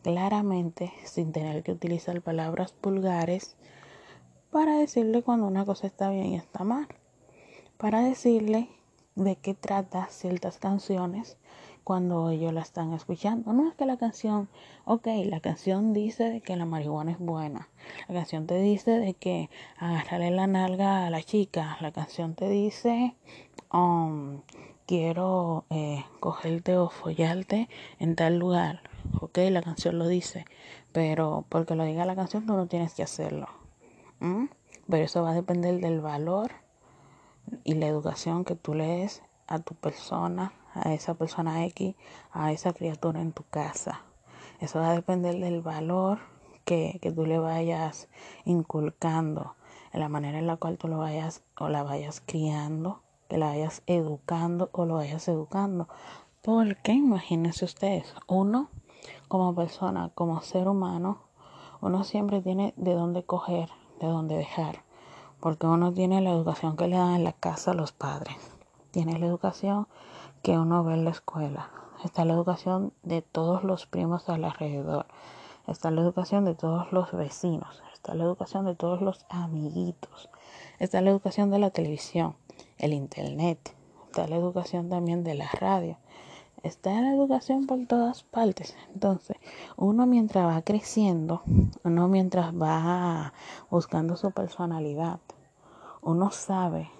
claramente, 0.02 0.92
sin 1.04 1.32
tener 1.32 1.62
que 1.62 1.72
utilizar 1.72 2.20
palabras 2.20 2.74
vulgares, 2.82 3.56
para 4.50 4.78
decirle 4.78 5.22
cuando 5.22 5.46
una 5.46 5.64
cosa 5.64 5.86
está 5.86 6.10
bien 6.10 6.26
y 6.26 6.36
está 6.36 6.62
mal. 6.62 6.86
Para 7.78 8.02
decirle 8.02 8.68
de 9.16 9.36
qué 9.36 9.54
trata 9.54 10.06
ciertas 10.10 10.58
canciones 10.58 11.36
cuando 11.84 12.30
ellos 12.30 12.52
la 12.52 12.62
están 12.62 12.92
escuchando. 12.92 13.52
No 13.52 13.68
es 13.68 13.74
que 13.74 13.86
la 13.86 13.96
canción, 13.96 14.48
ok, 14.86 15.06
la 15.26 15.40
canción 15.40 15.92
dice 15.92 16.40
que 16.40 16.56
la 16.56 16.64
marihuana 16.64 17.12
es 17.12 17.18
buena. 17.18 17.68
La 18.08 18.14
canción 18.14 18.46
te 18.46 18.58
dice 18.58 18.92
de 18.92 19.14
que 19.14 19.50
agarrarle 19.78 20.30
la 20.30 20.46
nalga 20.46 21.06
a 21.06 21.10
la 21.10 21.22
chica. 21.22 21.76
La 21.80 21.92
canción 21.92 22.34
te 22.34 22.48
dice 22.48 23.14
um, 23.72 24.40
quiero 24.86 25.64
eh, 25.70 26.04
cogerte 26.20 26.76
o 26.76 26.88
follarte 26.88 27.68
en 27.98 28.16
tal 28.16 28.38
lugar. 28.38 28.82
Ok, 29.20 29.38
la 29.50 29.62
canción 29.62 29.98
lo 29.98 30.08
dice, 30.08 30.46
pero 30.92 31.44
porque 31.48 31.74
lo 31.74 31.84
diga 31.84 32.06
la 32.06 32.16
canción 32.16 32.46
tú 32.46 32.54
no 32.54 32.66
tienes 32.66 32.94
que 32.94 33.02
hacerlo. 33.02 33.48
Pero 34.88 35.04
eso 35.04 35.22
va 35.22 35.30
a 35.30 35.34
depender 35.34 35.80
del 35.80 36.00
valor 36.00 36.52
y 37.62 37.74
la 37.74 37.86
educación 37.86 38.44
que 38.44 38.54
tú 38.54 38.72
le 38.74 38.86
des 38.86 39.22
a 39.46 39.58
tu 39.58 39.74
persona, 39.74 40.52
a 40.74 40.92
esa 40.92 41.14
persona 41.14 41.64
X, 41.66 41.94
a 42.32 42.52
esa 42.52 42.72
criatura 42.72 43.20
en 43.20 43.32
tu 43.32 43.44
casa. 43.44 44.02
Eso 44.60 44.80
va 44.80 44.90
a 44.90 44.94
depender 44.94 45.38
del 45.38 45.62
valor 45.62 46.18
que, 46.64 46.98
que 47.00 47.10
tú 47.10 47.26
le 47.26 47.38
vayas 47.38 48.08
inculcando, 48.44 49.54
en 49.92 50.00
la 50.00 50.08
manera 50.08 50.38
en 50.38 50.46
la 50.46 50.56
cual 50.56 50.76
tú 50.76 50.88
lo 50.88 50.98
vayas 50.98 51.42
o 51.58 51.68
la 51.68 51.82
vayas 51.82 52.22
criando 52.24 53.00
que 53.28 53.38
la 53.38 53.46
vayas 53.46 53.82
educando 53.86 54.70
o 54.72 54.84
lo 54.84 54.96
vayas 54.96 55.28
educando. 55.28 55.88
Porque 56.42 56.92
imagínense 56.92 57.64
ustedes, 57.64 58.14
uno 58.26 58.68
como 59.28 59.54
persona, 59.54 60.10
como 60.14 60.40
ser 60.42 60.68
humano, 60.68 61.18
uno 61.80 62.04
siempre 62.04 62.40
tiene 62.40 62.74
de 62.76 62.94
dónde 62.94 63.24
coger, 63.24 63.70
de 64.00 64.06
dónde 64.06 64.36
dejar. 64.36 64.82
Porque 65.40 65.66
uno 65.66 65.92
tiene 65.92 66.20
la 66.20 66.30
educación 66.30 66.76
que 66.76 66.88
le 66.88 66.96
dan 66.96 67.14
en 67.14 67.24
la 67.24 67.32
casa 67.32 67.72
a 67.72 67.74
los 67.74 67.92
padres. 67.92 68.36
Tiene 68.90 69.18
la 69.18 69.26
educación 69.26 69.88
que 70.44 70.56
uno 70.56 70.84
ve 70.84 70.94
en 70.94 71.04
la 71.04 71.10
escuela. 71.10 71.70
Está 72.04 72.24
la 72.24 72.34
educación 72.34 72.92
de 73.02 73.22
todos 73.22 73.64
los 73.64 73.86
primos 73.86 74.28
alrededor. 74.28 75.06
Está 75.66 75.90
la 75.90 76.02
educación 76.02 76.44
de 76.44 76.54
todos 76.54 76.92
los 76.92 77.10
vecinos. 77.10 77.82
Está 77.92 78.14
la 78.14 78.22
educación 78.22 78.64
de 78.66 78.76
todos 78.76 79.00
los 79.00 79.26
amiguitos. 79.28 80.28
Está 80.78 81.00
la 81.00 81.10
educación 81.10 81.50
de 81.50 81.58
la 81.58 81.70
televisión 81.70 82.36
el 82.78 82.92
internet, 82.92 83.74
está 84.06 84.26
la 84.28 84.36
educación 84.36 84.88
también 84.88 85.24
de 85.24 85.34
la 85.34 85.48
radio, 85.48 85.96
está 86.62 86.90
la 87.00 87.12
educación 87.14 87.66
por 87.66 87.86
todas 87.86 88.22
partes. 88.22 88.76
Entonces, 88.92 89.36
uno 89.76 90.06
mientras 90.06 90.46
va 90.46 90.62
creciendo, 90.62 91.42
uno 91.84 92.08
mientras 92.08 92.54
va 92.54 93.32
buscando 93.70 94.16
su 94.16 94.30
personalidad, 94.32 95.20
uno 96.02 96.30
sabe 96.30 96.90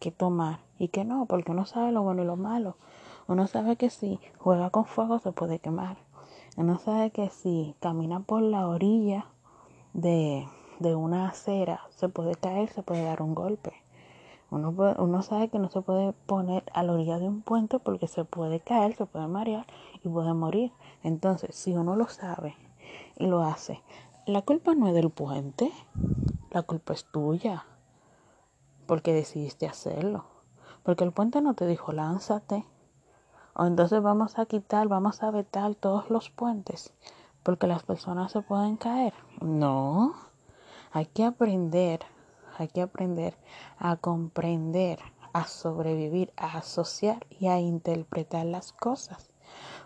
qué 0.00 0.10
tomar 0.10 0.67
y 0.78 0.88
qué 0.88 1.04
no, 1.04 1.26
porque 1.26 1.52
uno 1.52 1.66
sabe 1.66 1.92
lo 1.92 2.02
bueno 2.02 2.22
y 2.22 2.26
lo 2.26 2.36
malo. 2.36 2.76
Uno 3.26 3.46
sabe 3.46 3.76
que 3.76 3.90
si 3.90 4.20
juega 4.38 4.70
con 4.70 4.86
fuego 4.86 5.18
se 5.18 5.32
puede 5.32 5.58
quemar. 5.58 5.98
Uno 6.56 6.78
sabe 6.78 7.10
que 7.10 7.28
si 7.30 7.74
camina 7.80 8.20
por 8.20 8.42
la 8.42 8.66
orilla 8.66 9.26
de, 9.92 10.48
de 10.78 10.94
una 10.94 11.28
acera 11.28 11.82
se 11.90 12.08
puede 12.08 12.34
caer, 12.34 12.70
se 12.70 12.82
puede 12.82 13.04
dar 13.04 13.22
un 13.22 13.34
golpe. 13.34 13.72
Uno, 14.50 14.74
uno 14.98 15.22
sabe 15.22 15.48
que 15.48 15.58
no 15.58 15.68
se 15.68 15.82
puede 15.82 16.14
poner 16.14 16.64
a 16.72 16.82
la 16.82 16.94
orilla 16.94 17.18
de 17.18 17.28
un 17.28 17.42
puente 17.42 17.78
porque 17.78 18.08
se 18.08 18.24
puede 18.24 18.60
caer, 18.60 18.94
se 18.94 19.04
puede 19.04 19.26
marear 19.26 19.66
y 20.02 20.08
puede 20.08 20.32
morir. 20.32 20.72
Entonces, 21.02 21.54
si 21.54 21.74
uno 21.76 21.96
lo 21.96 22.08
sabe 22.08 22.56
y 23.18 23.26
lo 23.26 23.42
hace, 23.42 23.82
la 24.26 24.40
culpa 24.42 24.74
no 24.74 24.88
es 24.88 24.94
del 24.94 25.10
puente, 25.10 25.70
la 26.50 26.62
culpa 26.62 26.94
es 26.94 27.04
tuya 27.04 27.66
porque 28.86 29.12
decidiste 29.12 29.66
hacerlo. 29.66 30.37
Porque 30.88 31.04
el 31.04 31.12
puente 31.12 31.42
no 31.42 31.52
te 31.52 31.66
dijo 31.66 31.92
lánzate. 31.92 32.64
O 33.52 33.66
entonces 33.66 34.00
vamos 34.00 34.38
a 34.38 34.46
quitar, 34.46 34.88
vamos 34.88 35.22
a 35.22 35.30
vetar 35.30 35.74
todos 35.74 36.08
los 36.08 36.30
puentes 36.30 36.94
porque 37.42 37.66
las 37.66 37.82
personas 37.82 38.32
se 38.32 38.40
pueden 38.40 38.78
caer. 38.78 39.12
No, 39.42 40.14
hay 40.90 41.04
que 41.04 41.26
aprender, 41.26 42.00
hay 42.56 42.68
que 42.68 42.80
aprender 42.80 43.36
a 43.78 43.96
comprender, 43.96 44.98
a 45.34 45.46
sobrevivir, 45.46 46.32
a 46.38 46.56
asociar 46.56 47.26
y 47.38 47.48
a 47.48 47.60
interpretar 47.60 48.46
las 48.46 48.72
cosas. 48.72 49.28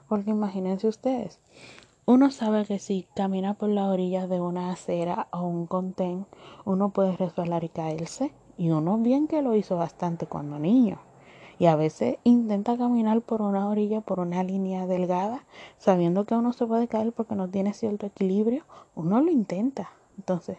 Porque 0.09 0.31
imagínense 0.31 0.87
ustedes, 0.87 1.41
uno 2.07 2.31
sabe 2.31 2.65
que 2.65 2.79
si 2.79 3.09
camina 3.17 3.55
por 3.55 3.71
la 3.71 3.89
orilla 3.89 4.29
de 4.29 4.41
una 4.41 4.71
acera 4.71 5.27
o 5.33 5.41
un 5.41 5.67
contén, 5.67 6.27
uno 6.65 6.91
puede 6.91 7.17
resbalar 7.17 7.65
y 7.65 7.71
caerse. 7.71 8.33
Y 8.63 8.71
uno 8.71 8.97
bien 8.97 9.27
que 9.27 9.43
lo 9.43 9.57
hizo 9.57 9.77
bastante 9.77 10.27
cuando 10.27 10.57
niño. 10.57 11.01
Y 11.59 11.67
a 11.67 11.75
veces 11.75 12.19
intenta 12.23 12.79
caminar 12.79 13.21
por 13.21 13.43
una 13.43 13.69
orilla, 13.69 14.03
por 14.03 14.21
una 14.21 14.45
línea 14.45 14.87
delgada, 14.87 15.45
sabiendo 15.79 16.27
que 16.27 16.37
uno 16.37 16.53
se 16.53 16.65
puede 16.65 16.87
caer 16.87 17.11
porque 17.11 17.35
no 17.35 17.49
tiene 17.49 17.75
cierto 17.75 18.07
equilibrio. 18.07 18.63
Uno 18.95 19.21
lo 19.21 19.33
intenta. 19.33 19.91
Entonces, 20.17 20.59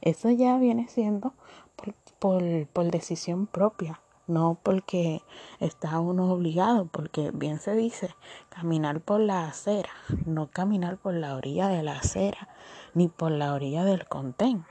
eso 0.00 0.30
ya 0.30 0.58
viene 0.58 0.88
siendo 0.88 1.32
por, 1.76 1.94
por, 2.18 2.66
por 2.66 2.90
decisión 2.90 3.46
propia 3.46 4.00
no 4.26 4.58
porque 4.60 5.22
está 5.60 6.00
uno 6.00 6.32
obligado, 6.32 6.86
porque 6.86 7.30
bien 7.30 7.60
se 7.60 7.76
dice, 7.76 8.16
caminar 8.48 9.00
por 9.00 9.20
la 9.20 9.46
acera, 9.46 9.90
no 10.26 10.50
caminar 10.50 10.96
por 10.96 11.14
la 11.14 11.36
orilla 11.36 11.68
de 11.68 11.84
la 11.84 11.98
acera, 11.98 12.48
ni 12.94 13.06
por 13.06 13.30
la 13.30 13.54
orilla 13.54 13.84
del 13.84 14.08
contén. 14.08 14.64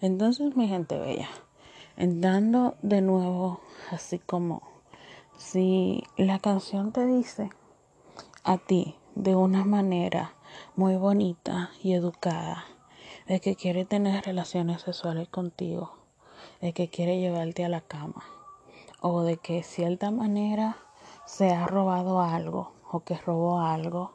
Entonces, 0.00 0.54
mi 0.56 0.68
gente 0.68 0.98
bella, 0.98 1.28
entrando 1.96 2.76
de 2.82 3.00
nuevo, 3.00 3.60
así 3.90 4.18
como 4.18 4.62
si 5.36 6.02
la 6.16 6.38
canción 6.38 6.92
te 6.92 7.06
dice 7.06 7.50
a 8.42 8.58
ti 8.58 8.96
de 9.14 9.36
una 9.36 9.64
manera 9.64 10.34
muy 10.76 10.96
bonita 10.96 11.70
y 11.82 11.92
educada, 11.92 12.64
de 13.26 13.40
que 13.40 13.56
quiere 13.56 13.84
tener 13.84 14.24
relaciones 14.24 14.82
sexuales 14.82 15.28
contigo, 15.28 15.92
de 16.60 16.72
que 16.72 16.88
quiere 16.88 17.20
llevarte 17.20 17.64
a 17.64 17.68
la 17.68 17.80
cama, 17.80 18.24
o 19.00 19.22
de 19.22 19.36
que 19.36 19.54
de 19.54 19.62
cierta 19.62 20.10
manera 20.10 20.76
se 21.24 21.52
ha 21.52 21.66
robado 21.66 22.20
algo 22.20 22.72
o 22.90 23.00
que 23.00 23.16
robó 23.16 23.60
algo. 23.60 24.12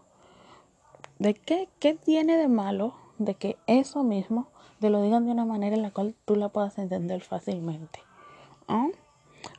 ¿De 1.17 1.33
qué, 1.33 1.69
qué 1.79 1.93
tiene 1.95 2.37
de 2.37 2.47
malo 2.47 2.93
de 3.17 3.35
que 3.35 3.57
eso 3.67 4.03
mismo 4.03 4.47
te 4.79 4.89
lo 4.89 5.01
digan 5.01 5.25
de 5.25 5.31
una 5.31 5.45
manera 5.45 5.75
en 5.75 5.81
la 5.81 5.91
cual 5.91 6.15
tú 6.25 6.35
la 6.35 6.49
puedas 6.49 6.77
entender 6.77 7.21
fácilmente. 7.21 7.99
¿Ah? 8.67 8.87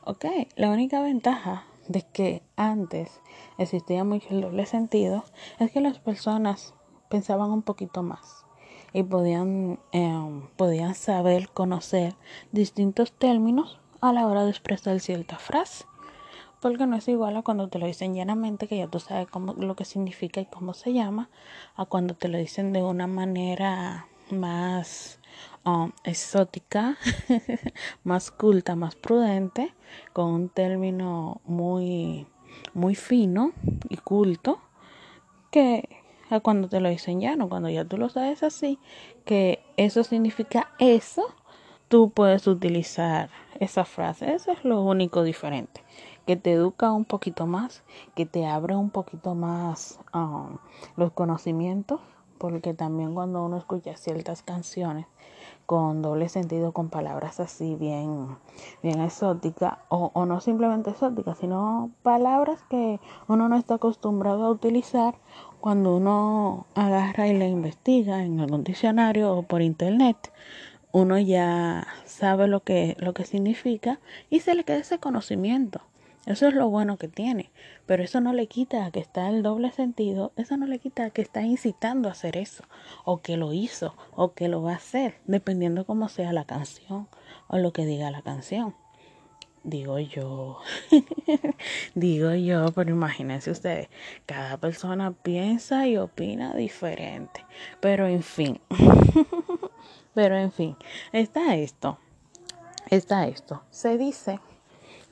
Ok, 0.03 0.25
la 0.55 0.69
única 0.69 1.01
ventaja 1.01 1.65
de 1.87 2.03
que 2.03 2.43
antes 2.55 3.21
existía 3.57 4.03
mucho 4.03 4.27
el 4.29 4.41
doble 4.41 4.65
sentido 4.65 5.23
es 5.59 5.71
que 5.71 5.81
las 5.81 5.99
personas 5.99 6.73
pensaban 7.09 7.51
un 7.51 7.61
poquito 7.61 8.03
más 8.03 8.45
y 8.93 9.03
podían, 9.03 9.79
em, 9.91 10.47
podían 10.57 10.95
saber, 10.95 11.49
conocer 11.49 12.15
distintos 12.51 13.11
términos 13.11 13.79
a 14.01 14.13
la 14.13 14.27
hora 14.27 14.43
de 14.43 14.49
expresar 14.49 14.99
cierta 14.99 15.37
frase. 15.37 15.85
Porque 16.59 16.85
no 16.85 16.95
es 16.95 17.07
igual 17.07 17.37
a 17.37 17.41
cuando 17.41 17.69
te 17.69 17.79
lo 17.79 17.87
dicen 17.87 18.13
llanamente, 18.13 18.67
que 18.67 18.77
ya 18.77 18.87
tú 18.87 18.99
sabes 18.99 19.27
cómo, 19.27 19.53
lo 19.53 19.75
que 19.75 19.85
significa 19.85 20.41
y 20.41 20.45
cómo 20.45 20.73
se 20.73 20.93
llama, 20.93 21.29
a 21.75 21.85
cuando 21.85 22.13
te 22.13 22.27
lo 22.27 22.37
dicen 22.37 22.71
de 22.71 22.83
una 22.83 23.07
manera 23.07 24.07
más 24.29 25.19
um, 25.65 25.91
exótica, 26.03 26.97
más 28.03 28.31
culta, 28.31 28.75
más 28.75 28.95
prudente, 28.95 29.73
con 30.13 30.25
un 30.27 30.49
término 30.49 31.41
muy, 31.45 32.27
muy 32.73 32.95
fino 32.95 33.53
y 33.89 33.97
culto, 33.97 34.59
que 35.51 35.87
cuando 36.39 36.69
te 36.69 36.79
lo 36.79 36.89
llano, 36.89 37.49
cuando 37.49 37.69
ya 37.69 37.83
tú 37.83 37.97
lo 37.97 38.09
sabes 38.09 38.41
así, 38.43 38.79
que 39.25 39.61
eso 39.75 40.03
significa 40.03 40.69
eso, 40.79 41.25
tú 41.89 42.11
puedes 42.11 42.47
utilizar 42.47 43.29
esa 43.59 43.83
frase. 43.83 44.33
Eso 44.33 44.51
es 44.51 44.63
lo 44.63 44.81
único 44.81 45.23
diferente. 45.23 45.83
Que 46.25 46.37
te 46.37 46.53
educa 46.53 46.91
un 46.91 47.03
poquito 47.03 47.47
más, 47.47 47.83
que 48.15 48.25
te 48.25 48.45
abre 48.45 48.75
un 48.75 48.91
poquito 48.91 49.35
más 49.35 49.99
um, 50.13 50.57
los 50.95 51.11
conocimientos 51.11 51.99
porque 52.37 52.73
también 52.73 53.13
cuando 53.13 53.43
uno 53.45 53.57
escucha 53.57 53.95
ciertas 53.97 54.41
canciones 54.41 55.05
con 55.71 56.01
doble 56.01 56.27
sentido, 56.27 56.73
con 56.73 56.89
palabras 56.89 57.39
así 57.39 57.75
bien, 57.75 58.27
bien 58.83 58.99
exóticas, 58.99 59.77
o, 59.87 60.11
o 60.13 60.25
no 60.25 60.41
simplemente 60.41 60.89
exóticas, 60.89 61.37
sino 61.37 61.91
palabras 62.03 62.61
que 62.69 62.99
uno 63.29 63.47
no 63.47 63.55
está 63.55 63.75
acostumbrado 63.75 64.43
a 64.43 64.51
utilizar 64.51 65.15
cuando 65.61 65.95
uno 65.95 66.65
agarra 66.75 67.29
y 67.29 67.37
le 67.37 67.47
investiga 67.47 68.25
en 68.25 68.41
algún 68.41 68.65
diccionario 68.65 69.33
o 69.33 69.43
por 69.43 69.61
internet, 69.61 70.33
uno 70.91 71.17
ya 71.17 71.87
sabe 72.03 72.49
lo 72.49 72.59
que, 72.63 72.97
lo 72.99 73.13
que 73.13 73.23
significa 73.23 74.01
y 74.29 74.41
se 74.41 74.55
le 74.55 74.65
queda 74.65 74.79
ese 74.79 74.99
conocimiento. 74.99 75.79
Eso 76.27 76.47
es 76.47 76.53
lo 76.53 76.69
bueno 76.69 76.97
que 76.97 77.07
tiene, 77.07 77.49
pero 77.87 78.03
eso 78.03 78.21
no 78.21 78.31
le 78.31 78.45
quita 78.45 78.85
a 78.85 78.91
que 78.91 78.99
está 78.99 79.27
el 79.29 79.41
doble 79.41 79.71
sentido, 79.71 80.33
eso 80.35 80.55
no 80.55 80.67
le 80.67 80.77
quita 80.77 81.05
a 81.05 81.09
que 81.09 81.23
está 81.23 81.41
incitando 81.41 82.09
a 82.09 82.11
hacer 82.11 82.37
eso, 82.37 82.63
o 83.05 83.21
que 83.21 83.37
lo 83.37 83.53
hizo, 83.53 83.95
o 84.15 84.33
que 84.33 84.47
lo 84.47 84.61
va 84.61 84.73
a 84.73 84.75
hacer, 84.75 85.15
dependiendo 85.25 85.83
cómo 85.85 86.09
sea 86.09 86.31
la 86.31 86.45
canción 86.45 87.07
o 87.47 87.57
lo 87.57 87.73
que 87.73 87.85
diga 87.85 88.11
la 88.11 88.21
canción. 88.21 88.75
Digo 89.63 89.97
yo, 89.97 90.59
digo 91.95 92.33
yo, 92.33 92.71
pero 92.71 92.91
imagínense 92.91 93.49
ustedes, 93.49 93.89
cada 94.27 94.57
persona 94.57 95.11
piensa 95.11 95.87
y 95.87 95.97
opina 95.97 96.53
diferente, 96.53 97.45
pero 97.79 98.05
en 98.07 98.21
fin, 98.21 98.59
pero 100.13 100.37
en 100.37 100.51
fin, 100.51 100.75
está 101.13 101.55
esto, 101.55 101.97
está 102.89 103.27
esto, 103.27 103.63
se 103.69 103.97
dice 103.97 104.39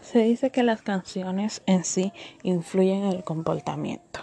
se 0.01 0.19
dice 0.19 0.51
que 0.51 0.63
las 0.63 0.81
canciones 0.81 1.61
en 1.65 1.83
sí 1.83 2.13
influyen 2.43 3.03
en 3.03 3.13
el 3.13 3.23
comportamiento. 3.23 4.21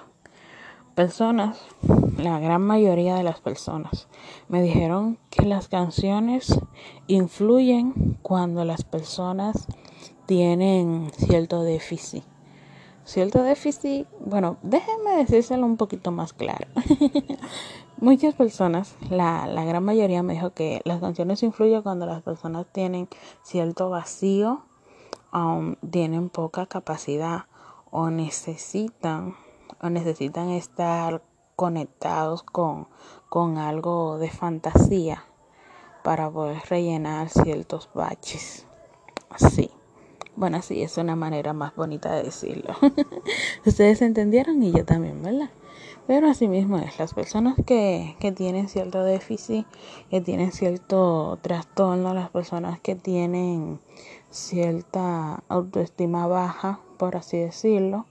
Personas, 0.95 1.61
la 2.17 2.41
gran 2.41 2.62
mayoría 2.62 3.17
de 3.17 3.23
las 3.23 3.41
personas, 3.41 4.09
me 4.49 4.62
dijeron 4.62 5.19
que 5.29 5.45
las 5.45 5.69
canciones 5.69 6.59
influyen 7.07 8.19
cuando 8.23 8.65
las 8.65 8.83
personas 8.85 9.67
tienen 10.25 11.11
cierto 11.19 11.62
déficit. 11.62 12.25
Cierto 13.05 13.43
déficit, 13.43 14.09
bueno, 14.19 14.57
déjenme 14.62 15.19
decírselo 15.19 15.67
un 15.67 15.77
poquito 15.77 16.11
más 16.11 16.33
claro. 16.33 16.67
Muchas 18.01 18.35
personas, 18.35 18.97
la, 19.11 19.47
la 19.47 19.65
gran 19.65 19.85
mayoría 19.85 20.23
me 20.23 20.33
dijo 20.33 20.51
que 20.51 20.81
las 20.85 21.01
canciones 21.01 21.43
influyen 21.43 21.83
cuando 21.83 22.07
las 22.07 22.23
personas 22.23 22.67
tienen 22.73 23.09
cierto 23.43 23.91
vacío 23.91 24.65
Um, 25.37 25.77
tienen 25.90 26.31
poca 26.31 26.64
capacidad 26.64 27.44
o 27.90 28.09
necesitan 28.09 29.37
o 29.83 29.90
necesitan 29.90 30.49
estar 30.49 31.22
conectados 31.57 32.42
con, 32.42 32.88
con 33.29 33.59
algo 33.59 34.16
de 34.16 34.31
fantasía 34.31 35.27
para 36.03 36.31
poder 36.31 36.62
rellenar 36.70 37.29
ciertos 37.29 37.90
baches. 37.92 38.64
Sí. 39.37 39.70
Bueno, 40.37 40.62
sí, 40.62 40.83
es 40.83 40.96
una 40.96 41.16
manera 41.16 41.53
más 41.53 41.77
bonita 41.77 42.14
de 42.14 42.22
decirlo. 42.22 42.75
Ustedes 43.66 44.01
entendieron 44.01 44.62
y 44.62 44.72
yo 44.72 44.87
también, 44.87 45.20
¿verdad? 45.22 45.51
Pero 46.07 46.31
así 46.31 46.49
mismo 46.49 46.79
es, 46.79 46.99
las 46.99 47.12
personas 47.12 47.57
que, 47.66 48.16
que 48.20 48.33
tienen 48.33 48.68
cierto 48.68 49.03
déficit, 49.03 49.66
que 50.09 50.22
tienen 50.22 50.53
cierto 50.53 51.38
trastorno, 51.42 52.14
las 52.14 52.31
personas 52.31 52.81
que 52.81 52.94
tienen 52.94 53.81
cierta 54.37 55.42
autoestima 55.49 56.27
baja, 56.27 56.81
por 56.99 57.16
así 57.16 57.38
decirlo, 57.38 58.07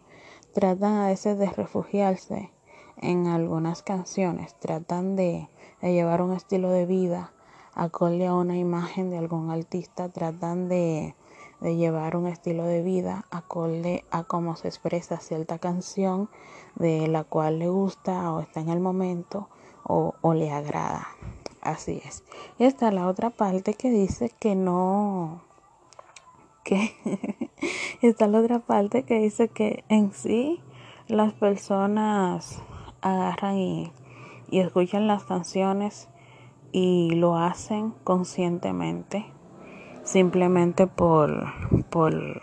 tratan 0.53 0.93
a 0.93 1.07
veces 1.07 1.37
de 1.37 1.49
refugiarse 1.49 2.51
en 2.97 3.27
algunas 3.27 3.83
canciones, 3.83 4.55
tratan 4.55 5.15
de, 5.15 5.49
llevar 5.81 6.21
un 6.23 6.33
estilo 6.33 6.69
de 6.69 6.85
vida 6.85 7.31
acorde 7.75 8.25
a 8.25 8.33
una 8.33 8.57
imagen 8.57 9.11
de 9.11 9.17
algún 9.17 9.51
artista, 9.51 10.09
tratan 10.09 10.67
de, 10.67 11.15
de 11.61 11.75
llevar 11.75 12.15
un 12.15 12.27
estilo 12.27 12.63
de 12.63 12.81
vida 12.81 13.25
acorde 13.29 14.03
a 14.09 14.23
cómo 14.23 14.55
se 14.55 14.67
expresa 14.67 15.19
cierta 15.19 15.59
canción 15.59 16.29
de 16.75 17.07
la 17.07 17.23
cual 17.23 17.59
le 17.59 17.69
gusta 17.69 18.31
o 18.33 18.39
está 18.39 18.61
en 18.61 18.69
el 18.69 18.79
momento 18.79 19.49
o, 19.83 20.15
o 20.21 20.33
le 20.33 20.51
agrada. 20.51 21.07
así 21.61 22.01
es. 22.03 22.23
Y 22.57 22.63
está 22.63 22.91
la 22.91 23.07
otra 23.07 23.29
parte 23.29 23.73
que 23.73 23.89
dice 23.89 24.31
que 24.39 24.55
no, 24.55 25.41
que 26.65 26.91
está 28.01 28.27
la 28.27 28.39
otra 28.39 28.59
parte 28.59 29.03
que 29.03 29.19
dice 29.19 29.47
que 29.47 29.85
en 29.87 30.11
sí 30.11 30.59
las 31.07 31.31
personas 31.31 32.61
agarran 33.01 33.57
y, 33.57 33.93
y 34.49 34.59
escuchan 34.59 35.07
las 35.07 35.23
canciones 35.23 36.09
y 36.73 37.11
lo 37.11 37.37
hacen 37.37 37.93
conscientemente, 38.03 39.25
simplemente 40.03 40.87
por, 40.87 41.45
por, 41.89 42.41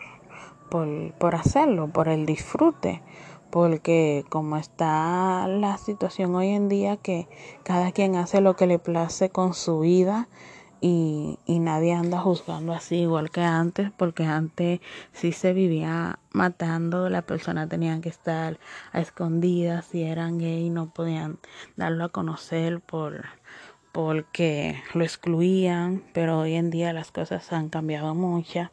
por, 0.71 1.13
por 1.15 1.35
hacerlo, 1.35 1.89
por 1.89 2.09
el 2.09 2.25
disfrute 2.25 3.03
porque 3.51 4.25
como 4.31 4.57
está 4.57 5.47
la 5.47 5.77
situación 5.77 6.35
hoy 6.35 6.49
en 6.49 6.71
día 6.71 6.97
que 6.97 7.29
cada 7.65 7.93
quien 7.93 8.17
hace 8.17 8.41
lo 8.41 8.57
que 8.57 8.67
le 8.67 8.79
place 8.79 9.29
con 9.29 9.53
su 9.53 9.81
vida 9.81 10.27
y, 10.83 11.39
y, 11.47 11.61
nadie 11.61 11.95
anda 11.95 12.19
juzgando 12.21 12.73
así 12.73 12.97
igual 12.97 13.31
que 13.31 13.41
antes, 13.41 13.93
porque 13.97 14.25
antes 14.25 14.81
sí 15.13 15.31
se 15.31 15.53
vivía 15.53 16.19
matando, 16.33 17.09
las 17.09 17.23
personas 17.23 17.69
tenían 17.69 18.01
que 18.01 18.09
estar 18.09 18.59
a 18.93 19.01
escondidas, 19.01 19.85
si 19.87 20.03
eran 20.03 20.39
gay 20.39 20.71
no 20.71 20.91
podían 20.91 21.39
darlo 21.77 22.05
a 22.05 22.09
conocer 22.09 22.81
por 22.81 23.27
porque 23.93 24.83
lo 24.95 25.05
excluían, 25.05 26.03
pero 26.15 26.41
hoy 26.41 26.55
en 26.55 26.71
día 26.71 26.93
las 26.93 27.13
cosas 27.13 27.53
han 27.53 27.69
cambiado 27.69 28.15
mucho. 28.15 28.71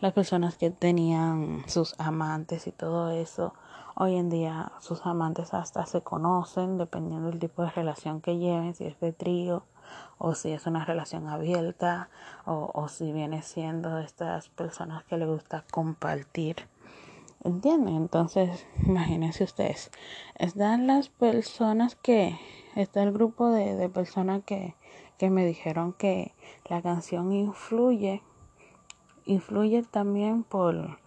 Las 0.00 0.14
personas 0.14 0.56
que 0.56 0.70
tenían 0.70 1.62
sus 1.68 1.94
amantes 2.00 2.66
y 2.66 2.72
todo 2.72 3.10
eso, 3.10 3.54
hoy 3.94 4.16
en 4.16 4.30
día 4.30 4.72
sus 4.80 5.04
amantes 5.06 5.54
hasta 5.54 5.86
se 5.86 6.00
conocen 6.00 6.78
dependiendo 6.78 7.28
del 7.28 7.38
tipo 7.38 7.62
de 7.62 7.70
relación 7.70 8.20
que 8.20 8.38
lleven, 8.38 8.74
si 8.74 8.86
es 8.86 8.98
de 8.98 9.12
trío 9.12 9.64
o 10.18 10.34
si 10.34 10.52
es 10.52 10.66
una 10.66 10.84
relación 10.84 11.28
abierta 11.28 12.10
o, 12.44 12.70
o 12.74 12.88
si 12.88 13.12
viene 13.12 13.42
siendo 13.42 13.96
de 13.96 14.04
estas 14.04 14.48
personas 14.48 15.04
que 15.04 15.16
le 15.16 15.26
gusta 15.26 15.64
compartir. 15.70 16.68
¿Entienden? 17.44 17.96
Entonces, 17.96 18.66
imagínense 18.86 19.42
ustedes. 19.44 19.90
Están 20.36 20.86
las 20.86 21.08
personas 21.08 21.96
que, 21.96 22.38
está 22.76 23.02
el 23.02 23.12
grupo 23.12 23.50
de, 23.50 23.74
de 23.74 23.88
personas 23.88 24.42
que, 24.44 24.76
que 25.18 25.30
me 25.30 25.44
dijeron 25.44 25.92
que 25.92 26.34
la 26.68 26.82
canción 26.82 27.32
influye, 27.32 28.22
influye 29.24 29.82
también 29.82 30.42
por, 30.44 30.98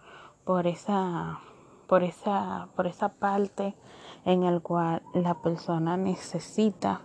por 0.44 0.66
esa, 0.66 1.40
por 1.86 2.02
esa, 2.02 2.68
por 2.76 2.86
esa 2.86 3.10
parte 3.10 3.74
en 4.24 4.42
el 4.42 4.62
cual 4.62 5.02
la 5.12 5.34
persona 5.42 5.96
necesita 5.96 7.02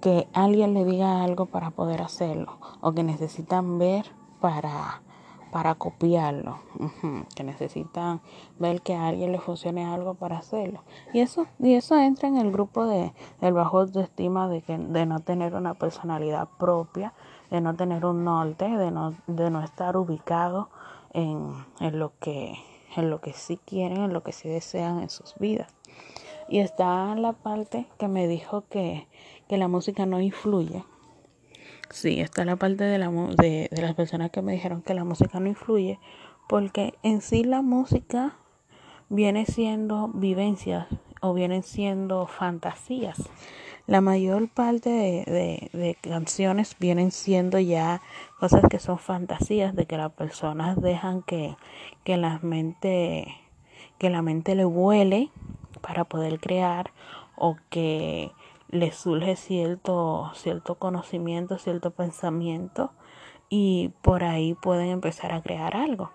que 0.00 0.28
alguien 0.32 0.74
le 0.74 0.84
diga 0.84 1.22
algo 1.22 1.46
para 1.46 1.70
poder 1.70 2.02
hacerlo 2.02 2.58
o 2.80 2.92
que 2.92 3.02
necesitan 3.02 3.78
ver 3.78 4.06
para 4.40 5.02
para 5.50 5.74
copiarlo, 5.74 6.58
que 7.34 7.44
necesitan 7.44 8.20
ver 8.58 8.82
que 8.82 8.94
a 8.94 9.08
alguien 9.08 9.32
le 9.32 9.40
funcione 9.40 9.84
algo 9.84 10.14
para 10.14 10.38
hacerlo. 10.38 10.82
Y 11.12 11.20
eso, 11.20 11.46
y 11.58 11.74
eso 11.74 11.96
entra 11.98 12.28
en 12.28 12.36
el 12.36 12.52
grupo 12.52 12.86
de, 12.86 13.12
del 13.40 13.54
bajo 13.54 13.80
autoestima 13.80 14.48
de, 14.48 14.62
que, 14.62 14.78
de 14.78 15.06
no 15.06 15.20
tener 15.20 15.54
una 15.54 15.74
personalidad 15.74 16.48
propia, 16.58 17.12
de 17.50 17.60
no 17.60 17.74
tener 17.74 18.04
un 18.04 18.24
norte, 18.24 18.68
de 18.68 18.90
no, 18.90 19.14
de 19.26 19.50
no 19.50 19.62
estar 19.62 19.96
ubicado 19.96 20.68
en, 21.12 21.52
en, 21.80 21.98
lo 21.98 22.12
que, 22.20 22.54
en 22.96 23.10
lo 23.10 23.20
que 23.20 23.32
sí 23.32 23.58
quieren, 23.64 24.04
en 24.04 24.12
lo 24.12 24.22
que 24.22 24.32
sí 24.32 24.48
desean 24.48 25.00
en 25.00 25.10
sus 25.10 25.34
vidas. 25.38 25.74
Y 26.48 26.60
está 26.60 27.14
la 27.14 27.32
parte 27.32 27.86
que 27.98 28.08
me 28.08 28.26
dijo 28.26 28.64
que, 28.68 29.06
que 29.50 29.58
la 29.58 29.66
música 29.66 30.06
no 30.06 30.20
influye 30.20 30.84
Sí, 31.90 32.20
está 32.20 32.44
la 32.44 32.54
parte 32.54 32.84
de, 32.84 32.98
la, 32.98 33.10
de, 33.10 33.68
de 33.68 33.82
las 33.82 33.96
personas 33.96 34.30
que 34.30 34.42
me 34.42 34.52
dijeron 34.52 34.80
que 34.80 34.94
la 34.94 35.02
música 35.02 35.40
no 35.40 35.48
influye, 35.48 35.98
porque 36.48 36.94
en 37.02 37.20
sí 37.20 37.42
la 37.42 37.62
música 37.62 38.36
viene 39.08 39.44
siendo 39.46 40.06
vivencias 40.14 40.86
o 41.20 41.34
vienen 41.34 41.64
siendo 41.64 42.28
fantasías. 42.28 43.18
La 43.88 44.00
mayor 44.00 44.48
parte 44.48 44.88
de, 44.88 45.24
de, 45.24 45.70
de, 45.76 45.96
canciones 46.00 46.76
vienen 46.78 47.10
siendo 47.10 47.58
ya 47.58 48.00
cosas 48.38 48.62
que 48.70 48.78
son 48.78 49.00
fantasías, 49.00 49.74
de 49.74 49.86
que 49.86 49.96
las 49.96 50.12
personas 50.12 50.80
dejan 50.80 51.22
que, 51.22 51.56
que 52.04 52.16
la 52.16 52.38
mente, 52.40 53.26
que 53.98 54.10
la 54.10 54.22
mente 54.22 54.54
le 54.54 54.64
vuele 54.64 55.30
para 55.80 56.04
poder 56.04 56.38
crear 56.38 56.92
o 57.34 57.56
que 57.68 58.30
les 58.70 58.94
surge 58.94 59.36
cierto, 59.36 60.30
cierto 60.34 60.76
conocimiento, 60.76 61.58
cierto 61.58 61.90
pensamiento 61.90 62.92
y 63.48 63.92
por 64.02 64.22
ahí 64.22 64.54
pueden 64.54 64.90
empezar 64.90 65.32
a 65.32 65.42
crear 65.42 65.76
algo. 65.76 66.10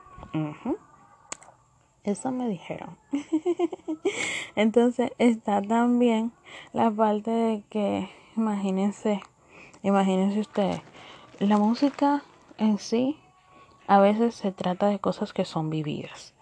Eso 2.04 2.32
me 2.32 2.48
dijeron. 2.48 2.98
Entonces 4.56 5.12
está 5.18 5.62
también 5.62 6.32
la 6.72 6.92
parte 6.92 7.32
de 7.32 7.64
que, 7.70 8.10
imagínense, 8.38 9.22
imagínense 9.84 10.40
ustedes, 10.40 10.82
la 11.40 11.58
música 11.58 12.24
en 12.58 12.78
sí 12.78 13.18
a 13.88 14.00
veces 14.00 14.36
se 14.36 14.52
trata 14.52 14.88
de 14.88 15.00
cosas 15.00 15.34
que 15.34 15.46
son 15.46 15.70
vividas, 15.70 16.34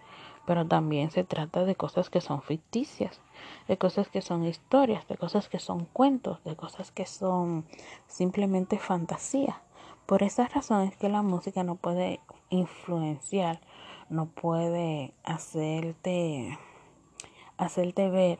pero 0.46 0.66
también 0.66 1.10
se 1.10 1.24
trata 1.24 1.64
de 1.64 1.74
cosas 1.74 2.08
que 2.08 2.20
son 2.20 2.42
ficticias 2.42 3.20
de 3.68 3.78
cosas 3.78 4.08
que 4.08 4.22
son 4.22 4.44
historias, 4.44 5.06
de 5.08 5.16
cosas 5.16 5.48
que 5.48 5.58
son 5.58 5.86
cuentos, 5.86 6.42
de 6.44 6.56
cosas 6.56 6.90
que 6.90 7.06
son 7.06 7.64
simplemente 8.06 8.78
fantasía. 8.78 9.62
Por 10.06 10.22
esas 10.22 10.52
razones 10.52 10.96
que 10.96 11.08
la 11.08 11.22
música 11.22 11.64
no 11.64 11.76
puede 11.76 12.20
influenciar, 12.50 13.60
no 14.08 14.26
puede 14.26 15.14
hacerte 15.24 16.58
hacerte 17.56 18.10
ver 18.10 18.38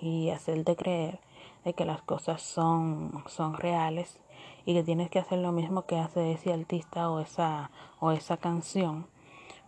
y 0.00 0.30
hacerte 0.30 0.76
creer 0.76 1.20
de 1.64 1.74
que 1.74 1.84
las 1.84 2.02
cosas 2.02 2.40
son 2.42 3.24
son 3.26 3.54
reales 3.54 4.18
y 4.64 4.74
que 4.74 4.82
tienes 4.82 5.10
que 5.10 5.18
hacer 5.18 5.38
lo 5.38 5.52
mismo 5.52 5.82
que 5.86 5.98
hace 5.98 6.32
ese 6.32 6.52
artista 6.52 7.10
o 7.10 7.20
esa 7.20 7.70
o 8.00 8.12
esa 8.12 8.36
canción 8.36 9.06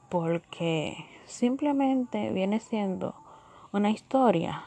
porque 0.09 1.07
simplemente 1.27 2.31
viene 2.31 2.61
siendo 2.61 3.15
una 3.73 3.91
historia 3.91 4.65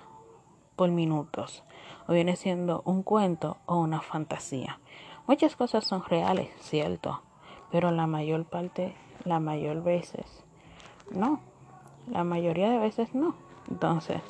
por 0.78 0.92
minutos, 0.92 1.63
o 2.08 2.13
viene 2.13 2.38
siendo 2.38 2.84
un 2.86 3.04
cuento 3.04 3.58
o 3.66 3.80
una 3.80 4.00
fantasía. 4.00 4.80
Muchas 5.28 5.58
cosas 5.58 5.84
son 5.84 6.06
reales, 6.06 6.50
cierto, 6.62 7.22
pero 7.70 7.92
la 7.92 8.08
mayor 8.08 8.46
parte, 8.46 8.96
la 9.26 9.42
mayor 9.42 9.84
veces, 9.84 10.46
no. 11.12 11.42
La 12.10 12.24
mayoría 12.24 12.70
de 12.70 12.78
veces 12.78 13.13
no. 13.13 13.36
Entonces, 13.70 14.22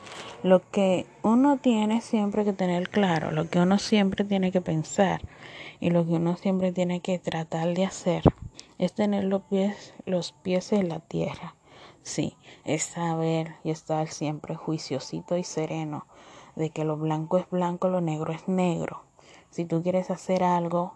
lo 0.42 0.68
que 0.72 1.06
uno 1.22 1.58
tiene 1.58 2.02
siempre 2.02 2.44
que 2.44 2.54
tener 2.54 2.90
claro, 2.90 3.32
lo 3.32 3.50
que 3.50 3.60
uno 3.60 3.78
siempre 3.78 4.26
tiene 4.26 4.52
que 4.52 4.62
pensar 4.62 5.22
y 5.80 5.92
lo 5.92 6.04
que 6.06 6.14
uno 6.14 6.38
siempre 6.38 6.72
tiene 6.72 7.02
que 7.02 7.20
tratar 7.20 7.76
de 7.76 7.86
hacer 7.86 8.24
es 8.80 8.94
tener 8.94 9.26
los 9.26 9.44
pies, 9.44 9.94
los 10.06 10.32
pies 10.32 10.72
en 10.72 10.90
la 10.90 11.00
tierra. 11.00 11.56
Sí, 12.02 12.38
es 12.64 12.84
saber 12.84 13.56
y 13.64 13.70
estar 13.70 14.08
siempre 14.08 14.56
juiciosito 14.56 15.38
y 15.38 15.44
sereno 15.44 16.08
de 16.58 16.72
que 16.72 16.84
lo 16.84 16.98
blanco 16.98 17.38
es 17.38 17.50
blanco, 17.50 17.88
lo 17.88 18.02
negro 18.02 18.34
es 18.34 18.48
negro. 18.48 19.04
Si 19.52 19.64
tú 19.64 19.84
quieres 19.84 20.10
hacer 20.10 20.44
algo 20.44 20.94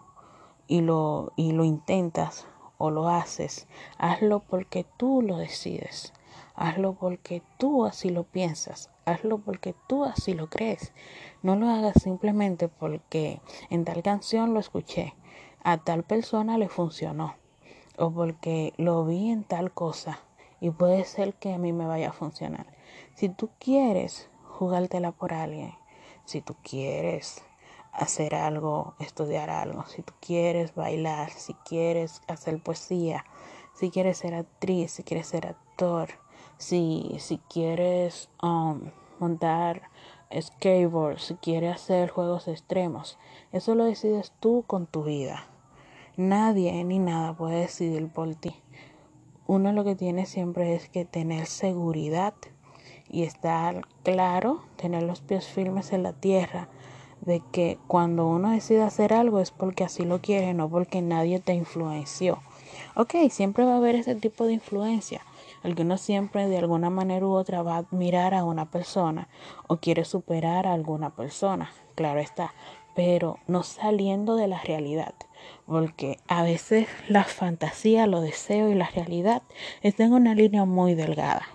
y 0.66 0.80
lo, 0.80 1.32
y 1.36 1.52
lo 1.52 1.64
intentas 1.64 2.46
o 2.78 2.90
lo 2.90 3.08
haces, 3.08 3.68
hazlo 3.96 4.40
porque 4.40 4.84
tú 4.96 5.22
lo 5.22 5.36
decides. 5.36 6.12
Hazlo 6.54 6.94
porque 6.94 7.42
tú 7.58 7.86
así 7.86 8.10
lo 8.10 8.24
piensas. 8.24 8.90
Hazlo 9.04 9.38
porque 9.38 9.74
tú 9.86 10.04
así 10.04 10.34
lo 10.34 10.48
crees. 10.50 10.92
No 11.42 11.56
lo 11.56 11.68
hagas 11.68 11.94
simplemente 12.02 12.68
porque 12.68 13.40
en 13.70 13.84
tal 13.84 14.02
canción 14.02 14.54
lo 14.54 14.60
escuché, 14.60 15.14
a 15.62 15.78
tal 15.78 16.02
persona 16.02 16.58
le 16.58 16.68
funcionó 16.68 17.36
o 17.96 18.10
porque 18.10 18.72
lo 18.78 19.04
vi 19.04 19.30
en 19.30 19.44
tal 19.44 19.70
cosa 19.70 20.18
y 20.60 20.70
puede 20.70 21.04
ser 21.04 21.34
que 21.34 21.52
a 21.52 21.58
mí 21.58 21.72
me 21.72 21.86
vaya 21.86 22.08
a 22.08 22.12
funcionar. 22.12 22.66
Si 23.14 23.28
tú 23.28 23.50
quieres 23.58 24.28
jugártela 24.58 25.12
por 25.12 25.32
alguien. 25.32 25.74
Si 26.24 26.40
tú 26.40 26.54
quieres 26.62 27.42
hacer 27.92 28.34
algo, 28.34 28.94
estudiar 28.98 29.50
algo, 29.50 29.84
si 29.86 30.02
tú 30.02 30.12
quieres 30.20 30.74
bailar, 30.74 31.30
si 31.30 31.54
quieres 31.54 32.22
hacer 32.28 32.62
poesía, 32.62 33.24
si 33.74 33.90
quieres 33.90 34.18
ser 34.18 34.34
actriz, 34.34 34.92
si 34.92 35.02
quieres 35.02 35.26
ser 35.26 35.46
actor, 35.46 36.10
si, 36.58 37.16
si 37.18 37.38
quieres 37.38 38.28
um, 38.42 38.90
montar 39.18 39.82
skateboard, 40.40 41.18
si 41.18 41.34
quieres 41.34 41.74
hacer 41.76 42.10
juegos 42.10 42.48
extremos, 42.48 43.18
eso 43.52 43.74
lo 43.74 43.84
decides 43.84 44.32
tú 44.40 44.64
con 44.66 44.86
tu 44.86 45.02
vida. 45.02 45.46
Nadie 46.16 46.84
ni 46.84 46.98
nada 46.98 47.34
puede 47.34 47.60
decidir 47.60 48.08
por 48.08 48.34
ti. 48.34 48.54
Uno 49.46 49.72
lo 49.72 49.84
que 49.84 49.96
tiene 49.96 50.24
siempre 50.26 50.74
es 50.74 50.88
que 50.88 51.04
tener 51.04 51.46
seguridad 51.46 52.34
y 53.12 53.22
estar 53.22 53.86
claro, 54.02 54.62
tener 54.76 55.04
los 55.04 55.20
pies 55.20 55.46
firmes 55.46 55.92
en 55.92 56.02
la 56.02 56.12
tierra 56.14 56.68
de 57.20 57.40
que 57.52 57.78
cuando 57.86 58.26
uno 58.26 58.50
decide 58.50 58.82
hacer 58.82 59.12
algo 59.12 59.38
es 59.38 59.52
porque 59.52 59.84
así 59.84 60.04
lo 60.04 60.20
quiere, 60.20 60.54
no 60.54 60.68
porque 60.68 61.02
nadie 61.02 61.38
te 61.38 61.54
influenció. 61.54 62.42
Ok, 62.96 63.14
siempre 63.30 63.64
va 63.64 63.74
a 63.74 63.76
haber 63.76 63.94
ese 63.94 64.14
tipo 64.16 64.44
de 64.44 64.54
influencia. 64.54 65.20
Alguno 65.62 65.98
siempre 65.98 66.48
de 66.48 66.58
alguna 66.58 66.90
manera 66.90 67.24
u 67.24 67.32
otra 67.32 67.62
va 67.62 67.76
a 67.76 67.78
admirar 67.78 68.34
a 68.34 68.44
una 68.44 68.70
persona 68.70 69.28
o 69.68 69.76
quiere 69.76 70.04
superar 70.04 70.66
a 70.66 70.72
alguna 70.72 71.10
persona, 71.10 71.70
claro 71.94 72.18
está, 72.18 72.52
pero 72.96 73.38
no 73.46 73.62
saliendo 73.62 74.34
de 74.34 74.48
la 74.48 74.60
realidad, 74.60 75.14
porque 75.66 76.18
a 76.28 76.42
veces 76.42 76.88
la 77.08 77.24
fantasía, 77.24 78.06
lo 78.06 78.20
deseo 78.20 78.68
y 78.70 78.74
la 78.74 78.88
realidad 78.90 79.42
están 79.82 80.08
en 80.08 80.12
una 80.14 80.34
línea 80.34 80.64
muy 80.64 80.94
delgada. 80.94 81.46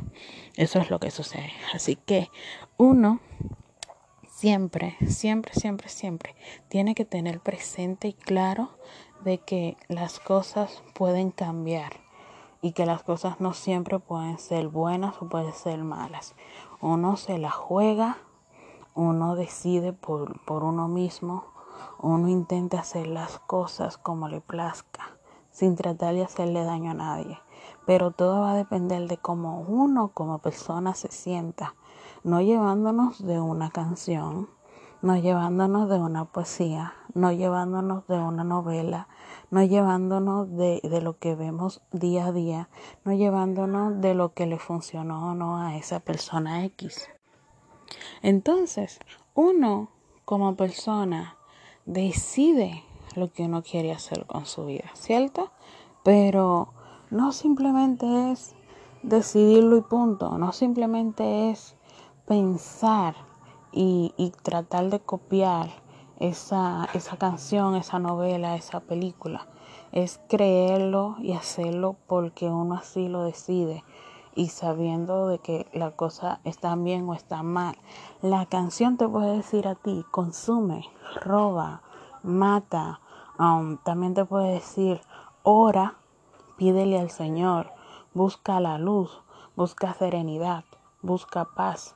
Eso 0.55 0.79
es 0.79 0.89
lo 0.89 0.99
que 0.99 1.11
sucede. 1.11 1.51
Así 1.73 1.95
que 1.95 2.29
uno 2.77 3.19
siempre, 4.37 4.97
siempre, 5.07 5.53
siempre, 5.53 5.89
siempre 5.89 6.35
tiene 6.67 6.95
que 6.95 7.05
tener 7.05 7.39
presente 7.39 8.09
y 8.09 8.13
claro 8.13 8.69
de 9.23 9.39
que 9.39 9.77
las 9.87 10.19
cosas 10.19 10.83
pueden 10.93 11.31
cambiar 11.31 11.93
y 12.61 12.73
que 12.73 12.85
las 12.85 13.03
cosas 13.03 13.39
no 13.39 13.53
siempre 13.53 13.99
pueden 13.99 14.39
ser 14.39 14.67
buenas 14.67 15.21
o 15.21 15.29
pueden 15.29 15.53
ser 15.53 15.83
malas. 15.83 16.35
Uno 16.81 17.17
se 17.17 17.37
la 17.37 17.49
juega, 17.49 18.17
uno 18.93 19.35
decide 19.35 19.93
por, 19.93 20.39
por 20.45 20.63
uno 20.63 20.87
mismo, 20.87 21.45
uno 21.99 22.27
intenta 22.27 22.79
hacer 22.79 23.07
las 23.07 23.39
cosas 23.39 23.97
como 23.97 24.27
le 24.27 24.41
plazca, 24.41 25.17
sin 25.51 25.75
tratar 25.75 26.13
de 26.13 26.23
hacerle 26.23 26.63
daño 26.63 26.91
a 26.91 26.95
nadie. 26.95 27.39
Pero 27.85 28.11
todo 28.11 28.41
va 28.41 28.51
a 28.51 28.55
depender 28.55 29.07
de 29.07 29.17
cómo 29.17 29.61
uno 29.61 30.09
como 30.13 30.39
persona 30.39 30.93
se 30.93 31.11
sienta, 31.11 31.75
no 32.23 32.41
llevándonos 32.41 33.25
de 33.25 33.39
una 33.39 33.69
canción, 33.69 34.49
no 35.01 35.15
llevándonos 35.15 35.89
de 35.89 35.99
una 35.99 36.25
poesía, 36.25 36.93
no 37.13 37.31
llevándonos 37.31 38.07
de 38.07 38.19
una 38.19 38.43
novela, 38.43 39.07
no 39.51 39.63
llevándonos 39.63 40.49
de, 40.55 40.81
de, 40.83 41.01
lo 41.01 41.17
que 41.17 41.35
vemos 41.35 41.81
día 41.91 42.27
a 42.27 42.31
día, 42.31 42.69
no 43.05 43.13
llevándonos 43.13 44.01
de 44.01 44.15
lo 44.15 44.33
que 44.33 44.45
le 44.45 44.59
funcionó 44.59 45.31
o 45.31 45.35
no 45.35 45.57
a 45.57 45.77
esa 45.77 45.99
persona 45.99 46.65
X. 46.65 47.09
Entonces, 48.21 48.99
uno 49.33 49.89
como 50.25 50.55
persona 50.55 51.36
decide 51.87 52.83
lo 53.15 53.31
que 53.31 53.43
uno 53.43 53.63
quiere 53.63 53.91
hacer 53.91 54.27
con 54.27 54.45
su 54.45 54.65
vida, 54.65 54.91
¿cierto? 54.93 55.49
Pero 56.03 56.73
no 57.09 57.31
simplemente 57.31 58.31
es 58.31 58.55
decidirlo 59.01 59.77
y 59.77 59.81
punto, 59.81 60.37
no 60.37 60.51
simplemente 60.51 61.49
es 61.49 61.75
pensar 62.27 63.15
y, 63.71 64.13
y 64.17 64.31
tratar 64.31 64.89
de 64.89 64.99
copiar 64.99 65.69
esa, 66.19 66.89
esa 66.93 67.17
canción, 67.17 67.75
esa 67.75 67.99
novela, 67.99 68.55
esa 68.55 68.81
película. 68.81 69.47
Es 69.93 70.19
creerlo 70.27 71.15
y 71.19 71.31
hacerlo 71.31 71.95
porque 72.07 72.47
uno 72.47 72.75
así 72.75 73.07
lo 73.07 73.23
decide 73.23 73.83
y 74.37 74.49
sabiendo 74.49 75.27
de 75.27 75.39
que 75.39 75.67
la 75.73 75.91
cosa 75.91 76.39
está 76.43 76.75
bien 76.75 77.09
o 77.09 77.15
está 77.15 77.41
mal. 77.41 77.75
La 78.21 78.45
canción 78.45 78.95
te 78.95 79.09
puede 79.09 79.35
decir 79.35 79.67
a 79.67 79.73
ti, 79.73 80.05
consume, 80.11 80.85
roba, 81.21 81.81
mata. 82.21 83.01
Um, 83.39 83.77
también 83.77 84.13
te 84.13 84.25
puede 84.25 84.53
decir, 84.53 85.01
ora, 85.41 85.95
pídele 86.55 86.99
al 86.99 87.09
Señor, 87.09 87.71
busca 88.13 88.59
la 88.59 88.77
luz, 88.77 89.23
busca 89.55 89.95
serenidad, 89.95 90.65
busca 91.01 91.45
paz. 91.55 91.95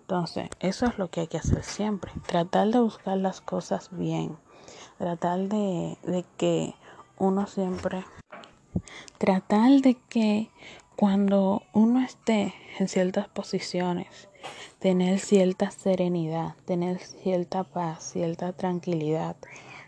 Entonces, 0.00 0.48
eso 0.60 0.86
es 0.86 0.96
lo 0.96 1.10
que 1.10 1.20
hay 1.20 1.26
que 1.26 1.38
hacer 1.38 1.64
siempre. 1.64 2.12
Tratar 2.26 2.68
de 2.68 2.80
buscar 2.80 3.18
las 3.18 3.42
cosas 3.42 3.90
bien. 3.92 4.38
Tratar 4.96 5.48
de, 5.48 5.98
de 6.02 6.24
que 6.38 6.74
uno 7.18 7.46
siempre... 7.46 8.06
Tratar 9.18 9.70
de 9.80 9.94
que 10.08 10.50
cuando 10.96 11.62
uno 11.72 12.00
esté 12.00 12.54
en 12.78 12.88
ciertas 12.88 13.28
posiciones, 13.28 14.28
tener 14.78 15.18
cierta 15.18 15.70
serenidad, 15.70 16.54
tener 16.64 16.98
cierta 16.98 17.64
paz, 17.64 18.12
cierta 18.12 18.52
tranquilidad. 18.52 19.36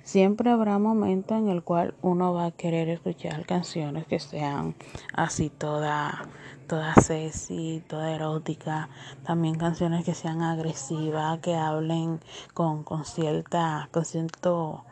Siempre 0.03 0.51
habrá 0.51 0.79
momentos 0.79 1.37
en 1.37 1.49
el 1.49 1.63
cual 1.63 1.95
uno 2.01 2.33
va 2.33 2.47
a 2.47 2.51
querer 2.53 2.89
escuchar 2.89 3.45
canciones 3.45 4.07
que 4.07 4.21
sean 4.21 4.75
así 5.13 5.51
toda 5.51 6.29
toda 6.67 6.95
sexy, 6.95 7.83
toda 7.87 8.13
erótica, 8.13 8.89
también 9.25 9.57
canciones 9.57 10.05
que 10.05 10.15
sean 10.15 10.43
agresivas, 10.43 11.39
que 11.39 11.55
hablen 11.55 12.21
con, 12.55 12.83
con 12.83 13.05
cierta, 13.05 13.89
con 13.93 14.05
cierto, 14.05 14.85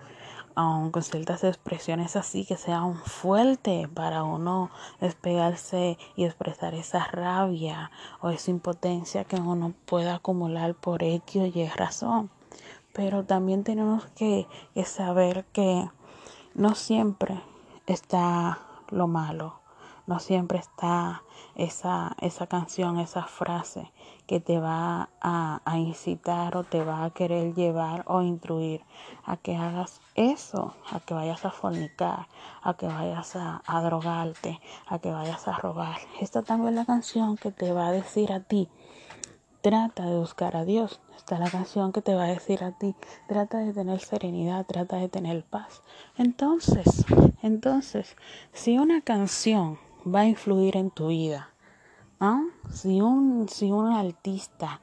um, 0.57 0.91
con 0.91 1.03
ciertas 1.03 1.45
expresiones 1.45 2.17
así 2.17 2.45
que 2.45 2.57
sean 2.57 2.97
fuertes 2.97 3.89
para 3.89 4.23
uno 4.23 4.71
despegarse 5.01 5.99
y 6.17 6.25
expresar 6.25 6.75
esa 6.75 7.05
rabia 7.05 7.91
o 8.21 8.31
esa 8.31 8.51
impotencia 8.51 9.25
que 9.25 9.37
uno 9.37 9.75
pueda 9.87 10.17
acumular 10.17 10.75
por 10.75 11.03
X 11.03 11.43
o 11.43 11.47
Y 11.47 11.67
razón. 11.69 12.31
Pero 12.93 13.25
también 13.25 13.65
tenemos 13.65 14.07
que 14.15 14.47
saber 14.85 15.45
que 15.53 15.89
no 16.55 16.75
siempre 16.75 17.41
está 17.87 18.59
lo 18.91 19.09
malo 19.09 19.64
no 20.07 20.19
siempre 20.19 20.59
está 20.59 21.23
esa, 21.55 22.17
esa 22.21 22.47
canción, 22.47 22.99
esa 22.99 23.25
frase 23.25 23.91
que 24.27 24.41
te 24.41 24.59
va 24.59 25.11
a, 25.21 25.61
a, 25.65 25.79
incitar 25.79 26.57
o 26.57 26.65
te 26.65 26.83
va 26.83 27.05
a 27.05 27.11
querer 27.11 27.55
llevar 27.55 28.05
o 28.07 28.23
instruir 28.23 28.83
a 29.25 29.37
que 29.37 29.57
hagas 29.57 30.01
eso, 30.15 30.75
a 30.91 31.01
que 31.01 31.15
vayas 31.15 31.45
a 31.45 31.51
fornicar, 31.51 32.27
a 32.63 32.75
que 32.75 32.87
vayas 32.87 33.37
a, 33.37 33.63
drogarte, 33.83 34.61
a 34.87 34.99
que 34.99 35.11
vayas 35.11 35.47
a 35.49 35.53
robar. 35.53 35.99
Esta 36.21 36.43
también 36.43 36.71
es 36.71 36.77
la 36.77 36.87
canción 36.87 37.37
que 37.37 37.51
te 37.51 37.73
va 37.73 37.89
a 37.89 37.93
decir 37.93 38.33
a 38.33 38.41
ti, 38.41 38.69
trata 39.61 40.05
de 40.05 40.17
buscar 40.17 40.57
a 40.57 40.65
Dios. 40.65 41.01
Está 41.17 41.39
la 41.39 41.51
canción 41.51 41.93
que 41.93 42.03
te 42.03 42.15
va 42.15 42.25
a 42.25 42.29
decir 42.29 42.65
a 42.65 42.73
ti, 42.73 42.95
trata 43.29 43.59
de 43.59 43.73
tener 43.73 44.01
serenidad, 44.01 44.67
trata 44.67 44.97
de 44.97 45.09
tener 45.09 45.43
paz. 45.45 45.83
Entonces, 46.19 47.07
entonces, 47.43 48.17
si 48.53 48.79
una 48.79 49.01
canción 49.01 49.79
va 50.05 50.21
a 50.21 50.27
influir 50.27 50.77
en 50.77 50.91
tu 50.91 51.09
vida. 51.09 51.51
¿Ah? 52.21 52.43
Si, 52.71 53.01
un, 53.01 53.49
si 53.49 53.73
un 53.73 53.93
artista 53.93 54.81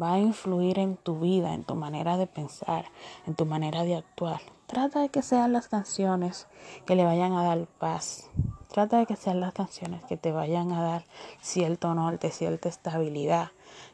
va 0.00 0.14
a 0.14 0.18
influir 0.18 0.78
en 0.78 0.96
tu 0.96 1.18
vida, 1.18 1.54
en 1.54 1.64
tu 1.64 1.74
manera 1.74 2.16
de 2.16 2.26
pensar, 2.26 2.86
en 3.26 3.34
tu 3.34 3.46
manera 3.46 3.84
de 3.84 3.96
actuar, 3.96 4.40
trata 4.66 5.00
de 5.00 5.08
que 5.08 5.22
sean 5.22 5.52
las 5.52 5.68
canciones 5.68 6.46
que 6.84 6.94
le 6.94 7.04
vayan 7.04 7.32
a 7.32 7.42
dar 7.42 7.66
paz. 7.66 8.30
Trata 8.70 8.98
de 8.98 9.06
que 9.06 9.16
sean 9.16 9.40
las 9.40 9.54
canciones 9.54 10.04
que 10.04 10.16
te 10.16 10.32
vayan 10.32 10.72
a 10.72 10.82
dar 10.82 11.04
cierto 11.40 11.94
norte, 11.94 12.30
cierta 12.30 12.68
estabilidad. 12.68 13.52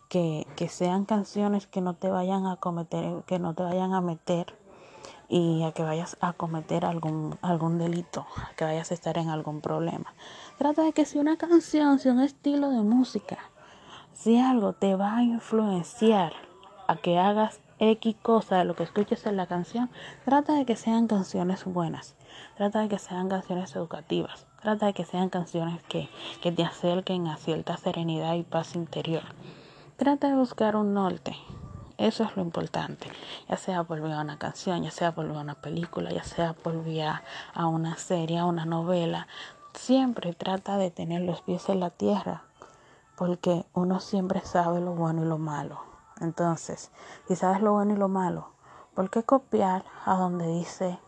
Que, 0.09 0.45
que 0.57 0.69
sean 0.69 1.05
canciones 1.05 1.69
que 1.69 1.81
no 1.81 1.95
te 1.95 2.11
vayan 2.11 2.47
a 2.47 2.57
cometer, 2.57 3.23
que 3.27 3.39
no 3.39 3.55
te 3.55 3.63
vayan 3.63 3.95
a 3.95 4.01
meter 4.01 4.59
y 5.31 5.63
a 5.63 5.71
que 5.71 5.85
vayas 5.85 6.17
a 6.21 6.33
cometer 6.33 6.85
algún, 6.85 7.39
algún 7.41 7.79
delito, 7.79 8.27
a 8.37 8.55
que 8.57 8.65
vayas 8.65 8.91
a 8.91 8.95
estar 8.95 9.17
en 9.17 9.29
algún 9.29 9.61
problema. 9.61 10.13
Trata 10.61 10.83
de 10.83 10.93
que 10.93 11.07
si 11.07 11.19
una 11.19 11.39
canción, 11.39 11.99
si 11.99 12.11
un 12.11 12.21
estilo 12.21 12.69
de 12.69 12.83
música, 12.83 13.39
si 14.13 14.39
algo 14.39 14.75
te 14.75 14.95
va 14.95 15.17
a 15.17 15.23
influenciar 15.23 16.35
a 16.87 16.97
que 16.97 17.19
hagas 17.19 17.61
X 17.79 18.15
cosa 18.21 18.59
de 18.59 18.67
lo 18.67 18.77
que 18.77 18.83
escuches 18.83 19.25
en 19.25 19.39
la 19.39 19.47
canción, 19.47 19.89
trata 20.27 20.53
de 20.53 20.67
que 20.67 20.77
sean 20.77 21.07
canciones 21.07 21.65
buenas, 21.65 22.15
trata 22.59 22.81
de 22.81 22.91
que 22.91 22.99
sean 22.99 23.31
canciones 23.31 23.75
educativas, 23.75 24.45
trata 24.61 24.85
de 24.85 24.93
que 24.93 25.07
sean 25.07 25.31
canciones 25.31 25.83
que, 25.85 26.11
que 26.43 26.53
te 26.53 26.63
acerquen 26.63 27.27
a 27.29 27.39
cierta 27.39 27.79
serenidad 27.79 28.35
y 28.35 28.43
paz 28.43 28.75
interior. 28.75 29.23
Trata 29.97 30.29
de 30.29 30.37
buscar 30.37 30.77
un 30.77 30.93
norte, 30.93 31.39
eso 31.97 32.25
es 32.25 32.37
lo 32.37 32.43
importante. 32.43 33.11
Ya 33.49 33.57
sea 33.57 33.85
por 33.85 34.03
vía 34.03 34.21
una 34.21 34.39
canción, 34.39 34.83
ya 34.83 34.91
sea 34.91 35.15
por 35.15 35.27
vía 35.27 35.41
una 35.41 35.55
película, 35.55 36.11
ya 36.11 36.23
sea 36.23 36.53
por 36.53 36.85
vía 36.85 37.23
a 37.55 37.67
una 37.67 37.97
serie, 37.97 38.37
a 38.37 38.45
una 38.45 38.67
novela. 38.67 39.27
Siempre 39.75 40.35
trata 40.35 40.77
de 40.77 40.91
tener 40.91 41.23
los 41.23 41.43
pies 41.43 41.69
en 41.69 41.81
la 41.81 41.91
tierra. 41.91 42.45
Porque 43.17 43.67
uno 43.75 44.01
siempre 44.01 44.41
sabe 44.41 44.81
lo 44.81 44.93
bueno 44.93 45.23
y 45.23 45.29
lo 45.29 45.39
malo. 45.39 45.81
Entonces, 46.21 46.91
si 47.29 47.37
sabes 47.37 47.61
lo 47.61 47.73
bueno 47.73 47.95
y 47.95 47.97
lo 47.97 48.09
malo, 48.09 48.49
¿por 48.95 49.11
qué 49.11 49.23
copiar 49.23 49.85
a 50.05 50.15
donde 50.17 50.47
dice 50.47 50.99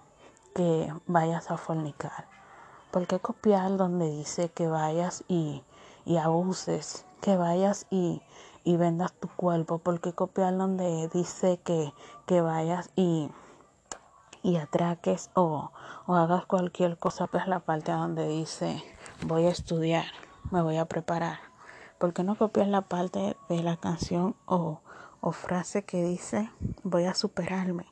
que 0.55 0.93
vayas 1.07 1.51
a 1.51 1.57
fornicar? 1.57 2.27
¿Por 2.91 3.07
qué 3.07 3.19
copiar 3.19 3.77
donde 3.77 4.11
dice 4.11 4.51
que 4.51 4.67
vayas 4.67 5.25
y, 5.29 5.63
abuses? 6.19 7.07
Que 7.21 7.37
vayas 7.37 7.87
y 7.91 8.21
y 8.65 8.77
vendas 8.77 9.13
tu 9.13 9.29
cuerpo, 9.29 9.79
porque 9.79 10.13
copiar 10.13 10.57
donde 10.57 11.09
dice 11.13 11.59
que, 11.65 11.93
que 12.27 12.41
vayas 12.41 12.91
y, 12.97 13.31
y 14.43 14.57
atraques 14.57 15.31
o, 15.35 15.73
o 16.07 16.15
hagas 16.15 16.47
cualquier 16.47 16.99
cosa, 16.99 17.27
pues 17.27 17.47
la 17.47 17.61
parte 17.61 17.93
donde 17.93 18.27
dice 18.29 18.83
voy 19.27 19.47
a 19.47 19.51
estudiar, 19.51 20.07
me 20.51 20.63
voy 20.63 20.77
a 20.77 20.87
preparar. 20.87 21.39
porque 21.99 22.25
no 22.25 22.37
copias 22.37 22.69
la 22.69 22.83
parte 22.83 23.37
de 23.49 23.63
la 23.63 23.77
canción 23.77 24.35
o, 24.47 24.81
o 25.21 25.33
frase 25.33 25.85
que 25.85 26.03
dice 26.03 26.51
voy 26.83 27.05
a 27.05 27.15
superarme? 27.15 27.87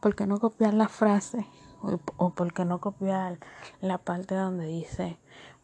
¿por 0.00 0.14
qué 0.14 0.26
no 0.26 0.38
copiar 0.38 0.74
la 0.74 0.88
frase? 0.88 1.46
O, 1.82 1.98
o 2.16 2.30
por 2.30 2.52
qué 2.52 2.64
no 2.64 2.80
copiar 2.80 3.38
la 3.80 3.98
parte 3.98 4.34
donde 4.34 4.66
dice, 4.66 5.18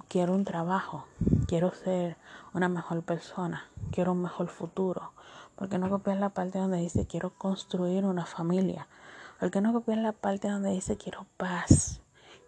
quiero 0.09 0.35
un 0.35 0.44
trabajo, 0.44 1.07
quiero 1.46 1.72
ser 1.72 2.16
una 2.55 2.68
mejor 2.68 3.03
persona, 3.03 3.64
quiero 3.92 4.12
un 4.12 4.22
mejor 4.22 4.49
futuro. 4.49 5.12
¿Por 5.57 5.68
qué 5.68 5.79
no 5.79 5.88
copiar 5.90 6.18
la 6.18 6.31
parte 6.31 6.59
donde 6.59 6.79
dice, 6.79 7.07
quiero 7.07 7.31
construir 7.31 8.05
una 8.05 8.25
familia? 8.27 8.88
¿Por 9.38 9.51
qué 9.51 9.61
no 9.61 9.75
copiar 9.75 9.99
la 9.99 10.12
parte 10.12 10.49
donde 10.49 10.70
dice, 10.70 10.96
quiero 10.96 11.27
paz, 11.37 12.01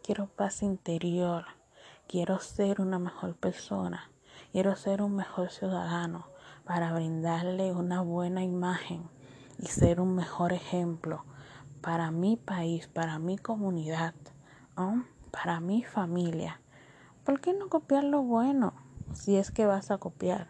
quiero 0.02 0.26
paz 0.26 0.62
interior, 0.62 1.44
quiero 2.06 2.38
ser 2.38 2.80
una 2.80 2.98
mejor 2.98 3.36
persona, 3.36 4.10
quiero 4.52 4.74
ser 4.74 5.02
un 5.02 5.14
mejor 5.14 5.50
ciudadano 5.50 6.28
para 6.64 6.94
brindarle 6.94 7.72
una 7.72 8.00
buena 8.00 8.42
imagen 8.42 9.02
y 9.58 9.66
ser 9.66 10.00
un 10.00 10.14
mejor 10.14 10.54
ejemplo 10.54 11.24
para 11.82 12.10
mi 12.10 12.36
país, 12.36 12.88
para 12.88 13.18
mi 13.18 13.36
comunidad, 13.36 14.14
para 15.30 15.60
mi 15.60 15.84
familia. 15.84 16.60
¿Por 17.22 17.42
qué 17.42 17.52
no 17.52 17.68
copiar 17.68 18.04
lo 18.04 18.22
bueno 18.22 18.72
si 19.12 19.36
es 19.36 19.50
que 19.50 19.66
vas 19.66 19.90
a 19.90 19.98
copiar? 19.98 20.48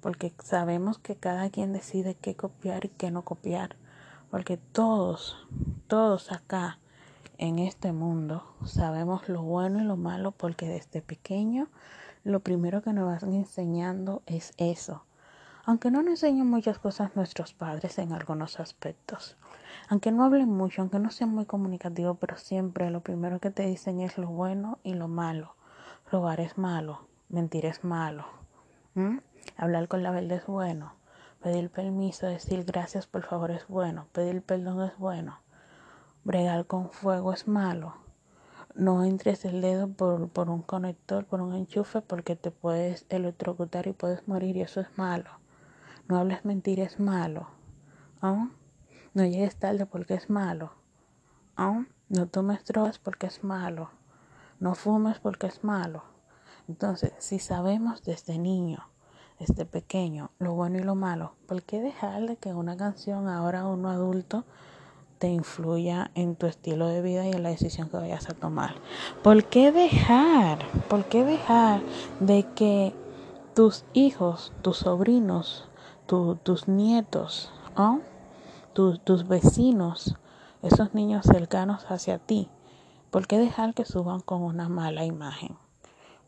Porque 0.00 0.32
sabemos 0.42 0.98
que 0.98 1.16
cada 1.16 1.50
quien 1.50 1.74
decide 1.74 2.14
qué 2.14 2.34
copiar 2.34 2.86
y 2.86 2.88
qué 2.88 3.10
no 3.10 3.22
copiar. 3.22 3.76
Porque 4.30 4.56
todos, 4.56 5.46
todos 5.86 6.32
acá 6.32 6.78
en 7.38 7.58
este 7.58 7.92
mundo 7.92 8.44
sabemos 8.64 9.28
lo 9.28 9.42
bueno 9.42 9.80
y 9.80 9.84
lo 9.84 9.96
malo 9.96 10.32
porque 10.32 10.68
desde 10.68 11.02
pequeño 11.02 11.68
lo 12.22 12.40
primero 12.40 12.82
que 12.82 12.92
nos 12.92 13.06
van 13.22 13.32
enseñando 13.32 14.22
es 14.26 14.52
eso 14.58 15.04
aunque 15.64 15.90
no 15.90 16.02
nos 16.02 16.10
enseñen 16.10 16.48
muchas 16.48 16.78
cosas 16.78 17.14
nuestros 17.14 17.52
padres 17.52 17.98
en 17.98 18.12
algunos 18.12 18.60
aspectos. 18.60 19.36
Aunque 19.88 20.10
no 20.10 20.24
hablen 20.24 20.48
mucho, 20.48 20.82
aunque 20.82 20.98
no 20.98 21.10
sean 21.10 21.30
muy 21.30 21.44
comunicativos, 21.44 22.16
pero 22.18 22.36
siempre 22.36 22.90
lo 22.90 23.02
primero 23.02 23.38
que 23.38 23.50
te 23.50 23.66
dicen 23.66 24.00
es 24.00 24.18
lo 24.18 24.28
bueno 24.28 24.78
y 24.82 24.94
lo 24.94 25.08
malo. 25.08 25.54
Robar 26.10 26.40
es 26.40 26.58
malo, 26.58 27.06
mentir 27.28 27.66
es 27.66 27.84
malo. 27.84 28.26
Hablar 29.56 29.88
con 29.88 30.02
la 30.02 30.10
verdad 30.10 30.38
es 30.38 30.46
bueno. 30.46 30.94
Pedir 31.42 31.70
permiso, 31.70 32.26
decir 32.26 32.64
gracias 32.64 33.06
por 33.06 33.24
favor 33.24 33.50
es 33.50 33.66
bueno. 33.66 34.06
Pedir 34.12 34.42
perdón 34.42 34.82
es 34.82 34.96
bueno. 34.98 35.40
Bregar 36.22 36.66
con 36.66 36.90
fuego 36.90 37.32
es 37.32 37.48
malo. 37.48 37.94
No 38.74 39.04
entres 39.04 39.44
el 39.44 39.60
dedo 39.60 39.88
por, 39.88 40.28
por 40.28 40.50
un 40.50 40.62
conector, 40.62 41.24
por 41.24 41.40
un 41.40 41.54
enchufe, 41.54 42.02
porque 42.02 42.36
te 42.36 42.50
puedes 42.50 43.06
electrocutar 43.08 43.86
y 43.86 43.92
puedes 43.92 44.28
morir 44.28 44.56
y 44.56 44.62
eso 44.62 44.80
es 44.80 44.88
malo. 44.96 45.30
No 46.08 46.18
hables 46.18 46.44
mentiras 46.44 46.94
es 46.94 47.00
malo. 47.00 47.48
No 48.20 49.24
llegues 49.24 49.56
tarde 49.56 49.86
porque 49.86 50.14
es 50.14 50.28
malo. 50.28 50.72
No 52.08 52.26
tomes 52.26 52.64
drogas 52.64 52.98
porque 52.98 53.28
es 53.28 53.44
malo. 53.44 53.90
No 54.58 54.74
fumes 54.74 55.20
porque 55.20 55.46
es 55.46 55.64
malo. 55.64 56.02
Entonces, 56.68 57.12
si 57.18 57.38
sabemos 57.38 58.02
desde 58.02 58.38
niño, 58.38 58.88
desde 59.40 59.64
pequeño, 59.64 60.30
lo 60.38 60.54
bueno 60.54 60.78
y 60.78 60.82
lo 60.82 60.94
malo, 60.94 61.32
¿por 61.48 61.62
qué 61.62 61.80
dejarle 61.80 62.36
que 62.36 62.54
una 62.54 62.76
canción 62.76 63.26
ahora 63.26 63.66
uno 63.66 63.88
adulto 63.88 64.44
te 65.18 65.28
influya 65.28 66.12
en 66.14 66.36
tu 66.36 66.46
estilo 66.46 66.86
de 66.86 67.02
vida 67.02 67.26
y 67.26 67.32
en 67.32 67.42
la 67.42 67.48
decisión 67.48 67.88
que 67.88 67.96
vayas 67.96 68.28
a 68.28 68.34
tomar? 68.34 68.74
¿Por 69.24 69.44
qué 69.44 69.72
dejar? 69.72 70.58
¿Por 70.88 71.06
qué 71.06 71.24
dejar 71.24 71.82
de 72.20 72.44
que 72.54 72.94
tus 73.54 73.84
hijos, 73.94 74.52
tus 74.62 74.76
sobrinos, 74.78 75.68
tus 76.06 76.68
nietos, 76.68 77.50
tus, 78.72 79.00
tus 79.00 79.26
vecinos, 79.26 80.16
esos 80.62 80.94
niños 80.94 81.24
cercanos 81.24 81.90
hacia 81.90 82.18
ti. 82.18 82.48
¿Por 83.10 83.26
qué 83.26 83.38
dejar 83.38 83.74
que 83.74 83.84
suban 83.84 84.20
con 84.20 84.42
una 84.42 84.68
mala 84.68 85.04
imagen? 85.04 85.56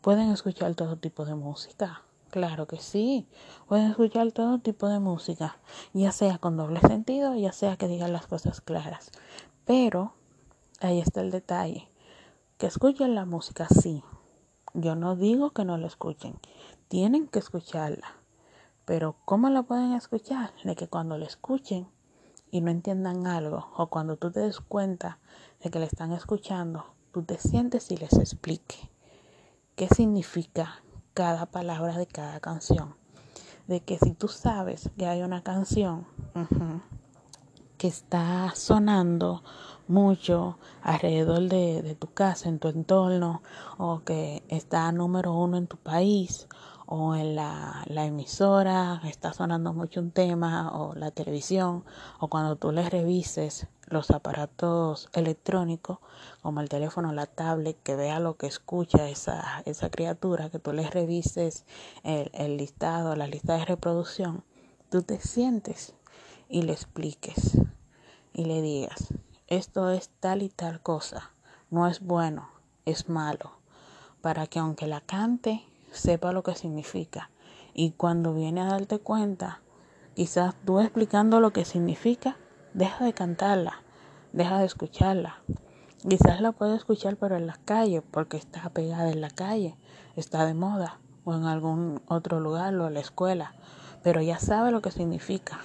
Pueden 0.01 0.31
escuchar 0.31 0.75
todo 0.75 0.97
tipo 0.97 1.25
de 1.25 1.35
música. 1.35 2.01
Claro 2.33 2.65
que 2.65 2.79
sí, 2.79 3.27
pueden 3.67 3.91
escuchar 3.91 4.31
todo 4.31 4.57
tipo 4.57 4.89
de 4.89 4.97
música, 4.97 5.59
ya 5.93 6.11
sea 6.11 6.39
con 6.39 6.57
doble 6.57 6.79
sentido, 6.79 7.35
ya 7.35 7.51
sea 7.51 7.77
que 7.77 7.87
digan 7.87 8.11
las 8.11 8.25
cosas 8.25 8.59
claras. 8.59 9.11
Pero 9.65 10.13
ahí 10.79 10.99
está 10.99 11.21
el 11.21 11.29
detalle. 11.29 11.91
Que 12.57 12.65
escuchen 12.65 13.13
la 13.13 13.25
música, 13.25 13.67
sí. 13.69 14.03
Yo 14.73 14.95
no 14.95 15.15
digo 15.15 15.51
que 15.51 15.63
no 15.63 15.77
la 15.77 15.85
escuchen. 15.85 16.39
Tienen 16.87 17.27
que 17.27 17.37
escucharla. 17.37 18.15
Pero 18.83 19.15
¿cómo 19.25 19.49
la 19.49 19.61
pueden 19.61 19.93
escuchar? 19.93 20.55
De 20.63 20.75
que 20.75 20.87
cuando 20.87 21.19
la 21.19 21.27
escuchen 21.27 21.87
y 22.49 22.61
no 22.61 22.71
entiendan 22.71 23.27
algo, 23.27 23.67
o 23.77 23.91
cuando 23.91 24.17
tú 24.17 24.31
te 24.31 24.39
des 24.39 24.59
cuenta 24.59 25.19
de 25.63 25.69
que 25.69 25.77
le 25.77 25.85
están 25.85 26.11
escuchando, 26.13 26.95
tú 27.11 27.21
te 27.21 27.37
sientes 27.37 27.91
y 27.91 27.97
les 27.97 28.13
explique 28.13 28.89
qué 29.75 29.87
significa 29.87 30.82
cada 31.13 31.45
palabra 31.45 31.97
de 31.97 32.07
cada 32.07 32.39
canción. 32.39 32.95
De 33.67 33.79
que 33.81 33.97
si 33.97 34.13
tú 34.13 34.27
sabes 34.27 34.89
que 34.97 35.05
hay 35.05 35.21
una 35.21 35.43
canción 35.43 36.05
que 37.77 37.87
está 37.87 38.51
sonando 38.55 39.43
mucho 39.87 40.57
alrededor 40.81 41.49
de, 41.49 41.95
tu 41.99 42.07
casa, 42.13 42.49
en 42.49 42.59
tu 42.59 42.67
entorno, 42.67 43.41
o 43.77 44.01
que 44.03 44.43
está 44.49 44.91
número 44.91 45.33
uno 45.33 45.57
en 45.57 45.67
tu 45.67 45.77
país, 45.77 46.47
o 46.85 47.15
en 47.15 47.35
la, 47.35 47.83
la, 47.87 48.05
emisora 48.05 49.01
está 49.05 49.33
sonando 49.33 49.73
mucho 49.73 50.01
un 50.01 50.11
tema 50.11 50.77
o 50.77 50.93
la 50.95 51.11
televisión 51.11 51.85
o 52.19 52.27
cuando 52.27 52.57
tú 52.57 52.71
le 52.71 52.87
revises 52.89 53.67
los 53.87 54.11
aparatos 54.11 55.09
electrónicos 55.13 55.99
como 56.41 56.61
el 56.61 56.69
teléfono 56.69 57.11
la 57.11 57.25
tablet 57.25 57.77
que 57.83 57.95
vea 57.95 58.19
lo 58.19 58.37
que 58.37 58.47
escucha 58.47 59.09
esa, 59.09 59.61
esa 59.65 59.89
criatura 59.89 60.49
que 60.49 60.59
tú 60.59 60.73
le 60.73 60.89
revises 60.89 61.65
el, 62.03 62.31
el 62.33 62.57
listado 62.57 63.15
la 63.15 63.27
lista 63.27 63.57
de 63.57 63.65
reproducción 63.65 64.43
tú 64.89 65.01
te 65.01 65.19
sientes 65.19 65.93
y 66.49 66.61
le 66.61 66.73
expliques 66.73 67.57
y 68.33 68.45
le 68.45 68.61
digas 68.61 69.13
esto 69.47 69.89
es 69.89 70.09
tal 70.19 70.41
y 70.41 70.49
tal 70.49 70.81
cosa 70.81 71.31
no 71.69 71.87
es 71.87 71.99
bueno 71.99 72.49
es 72.85 73.09
malo 73.09 73.63
para 74.21 74.47
que 74.47 74.59
aunque 74.59 74.87
la 74.87 75.01
cante 75.01 75.65
sepa 75.91 76.31
lo 76.31 76.43
que 76.43 76.55
significa. 76.55 77.29
Y 77.73 77.91
cuando 77.91 78.33
viene 78.33 78.61
a 78.61 78.65
darte 78.65 78.99
cuenta, 78.99 79.61
quizás 80.15 80.55
tú 80.65 80.79
explicando 80.79 81.39
lo 81.39 81.51
que 81.51 81.65
significa, 81.65 82.37
deja 82.73 83.05
de 83.05 83.13
cantarla, 83.13 83.81
deja 84.31 84.59
de 84.59 84.65
escucharla. 84.65 85.37
Quizás 86.07 86.41
la 86.41 86.51
puede 86.51 86.75
escuchar 86.75 87.17
pero 87.17 87.37
en 87.37 87.47
la 87.47 87.57
calle, 87.65 88.01
porque 88.01 88.37
está 88.37 88.69
pegada 88.69 89.11
en 89.11 89.21
la 89.21 89.29
calle, 89.29 89.75
está 90.15 90.45
de 90.45 90.53
moda, 90.53 90.99
o 91.23 91.33
en 91.33 91.45
algún 91.45 92.01
otro 92.07 92.39
lugar, 92.39 92.75
o 92.75 92.87
en 92.87 92.95
la 92.95 92.99
escuela, 92.99 93.53
pero 94.03 94.21
ya 94.21 94.39
sabe 94.39 94.71
lo 94.71 94.81
que 94.81 94.91
significa. 94.91 95.59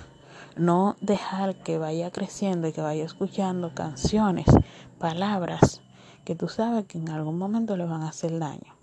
No 0.57 0.97
dejar 1.01 1.57
que 1.63 1.79
vaya 1.79 2.11
creciendo 2.11 2.69
y 2.69 2.73
que 2.73 2.81
vaya 2.81 3.05
escuchando 3.05 3.75
canciones, 3.75 4.47
palabras 4.99 5.83
que 6.25 6.35
tú 6.35 6.49
sabes 6.49 6.85
que 6.87 6.99
en 6.99 7.09
algún 7.11 7.39
momento 7.39 7.77
le 7.77 7.85
van 7.85 8.03
a 8.03 8.09
hacer 8.09 8.39
daño 8.39 8.79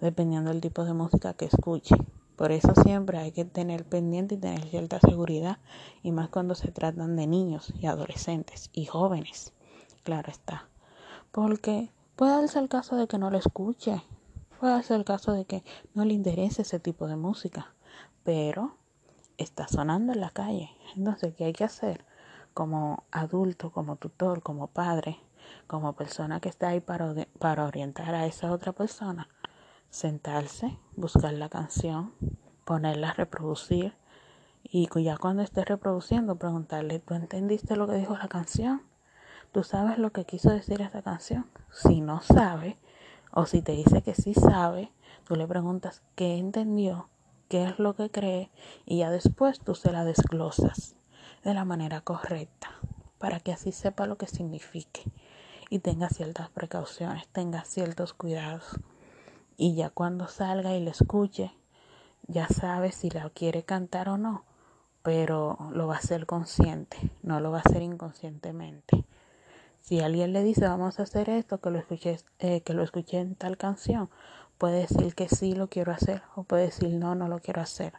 dependiendo 0.00 0.50
del 0.50 0.60
tipo 0.60 0.84
de 0.84 0.92
música 0.92 1.34
que 1.34 1.46
escuche. 1.46 1.94
Por 2.36 2.52
eso 2.52 2.74
siempre 2.82 3.18
hay 3.18 3.32
que 3.32 3.46
tener 3.46 3.84
pendiente 3.84 4.34
y 4.34 4.38
tener 4.38 4.68
cierta 4.68 5.00
seguridad, 5.00 5.58
y 6.02 6.12
más 6.12 6.28
cuando 6.28 6.54
se 6.54 6.70
tratan 6.70 7.16
de 7.16 7.26
niños 7.26 7.72
y 7.80 7.86
adolescentes 7.86 8.70
y 8.74 8.84
jóvenes, 8.84 9.54
claro 10.04 10.30
está. 10.30 10.68
Porque 11.32 11.90
puede 12.14 12.32
darse 12.32 12.58
el 12.58 12.68
caso 12.68 12.96
de 12.96 13.08
que 13.08 13.18
no 13.18 13.30
lo 13.30 13.38
escuche, 13.38 14.02
puede 14.60 14.74
darse 14.74 14.94
el 14.94 15.04
caso 15.04 15.32
de 15.32 15.46
que 15.46 15.64
no 15.94 16.04
le 16.04 16.12
interese 16.12 16.62
ese 16.62 16.78
tipo 16.78 17.06
de 17.06 17.16
música, 17.16 17.74
pero 18.22 18.76
está 19.38 19.66
sonando 19.68 20.12
en 20.12 20.20
la 20.20 20.30
calle. 20.30 20.70
Entonces, 20.94 21.34
¿qué 21.34 21.44
hay 21.46 21.52
que 21.52 21.64
hacer? 21.64 22.04
Como 22.52 23.04
adulto, 23.10 23.70
como 23.70 23.96
tutor, 23.96 24.42
como 24.42 24.66
padre, 24.66 25.18
como 25.66 25.94
persona 25.94 26.40
que 26.40 26.48
está 26.48 26.68
ahí 26.68 26.80
para, 26.80 27.14
para 27.38 27.64
orientar 27.64 28.14
a 28.14 28.26
esa 28.26 28.52
otra 28.52 28.72
persona, 28.72 29.28
sentarse, 29.90 30.78
buscar 30.94 31.32
la 31.34 31.48
canción, 31.48 32.12
ponerla 32.64 33.10
a 33.10 33.14
reproducir 33.14 33.94
y 34.62 34.88
ya 35.02 35.16
cuando 35.16 35.42
esté 35.42 35.64
reproduciendo 35.64 36.36
preguntarle, 36.36 36.98
¿tú 36.98 37.14
entendiste 37.14 37.76
lo 37.76 37.86
que 37.86 37.94
dijo 37.94 38.16
la 38.16 38.28
canción? 38.28 38.82
¿Tú 39.52 39.62
sabes 39.62 39.98
lo 39.98 40.10
que 40.10 40.24
quiso 40.24 40.50
decir 40.50 40.82
esa 40.82 41.02
canción? 41.02 41.46
Si 41.70 42.00
no 42.00 42.20
sabe, 42.20 42.76
o 43.32 43.46
si 43.46 43.62
te 43.62 43.72
dice 43.72 44.02
que 44.02 44.14
sí 44.14 44.34
sabe, 44.34 44.90
tú 45.24 45.36
le 45.36 45.46
preguntas 45.46 46.02
qué 46.14 46.36
entendió, 46.36 47.08
qué 47.48 47.64
es 47.64 47.78
lo 47.78 47.94
que 47.94 48.10
cree 48.10 48.50
y 48.84 48.98
ya 48.98 49.10
después 49.10 49.60
tú 49.60 49.74
se 49.74 49.92
la 49.92 50.04
desglosas 50.04 50.96
de 51.44 51.54
la 51.54 51.64
manera 51.64 52.00
correcta 52.00 52.70
para 53.18 53.40
que 53.40 53.52
así 53.52 53.72
sepa 53.72 54.06
lo 54.06 54.18
que 54.18 54.26
signifique 54.26 55.04
y 55.70 55.78
tenga 55.78 56.08
ciertas 56.08 56.48
precauciones, 56.50 57.28
tenga 57.28 57.64
ciertos 57.64 58.14
cuidados 58.14 58.80
y 59.56 59.74
ya 59.74 59.90
cuando 59.90 60.28
salga 60.28 60.74
y 60.74 60.84
la 60.84 60.90
escuche, 60.90 61.52
ya 62.26 62.48
sabe 62.48 62.92
si 62.92 63.10
la 63.10 63.28
quiere 63.30 63.64
cantar 63.64 64.08
o 64.08 64.18
no, 64.18 64.44
pero 65.02 65.56
lo 65.72 65.86
va 65.86 65.94
a 65.94 65.98
hacer 65.98 66.26
consciente, 66.26 66.96
no 67.22 67.40
lo 67.40 67.50
va 67.50 67.58
a 67.58 67.62
hacer 67.64 67.82
inconscientemente. 67.82 69.04
Si 69.80 70.00
alguien 70.00 70.32
le 70.32 70.42
dice 70.42 70.66
vamos 70.66 70.98
a 70.98 71.04
hacer 71.04 71.30
esto, 71.30 71.60
que 71.60 71.70
lo 71.70 71.78
escuché, 71.78 72.18
eh, 72.40 72.60
que 72.62 72.74
lo 72.74 72.82
escuché 72.82 73.20
en 73.20 73.36
tal 73.36 73.56
canción, 73.56 74.10
puede 74.58 74.80
decir 74.80 75.14
que 75.14 75.28
sí 75.28 75.54
lo 75.54 75.68
quiero 75.68 75.92
hacer 75.92 76.22
o 76.34 76.42
puede 76.42 76.64
decir 76.64 76.94
no, 76.94 77.14
no 77.14 77.28
lo 77.28 77.38
quiero 77.38 77.60
hacer, 77.60 77.92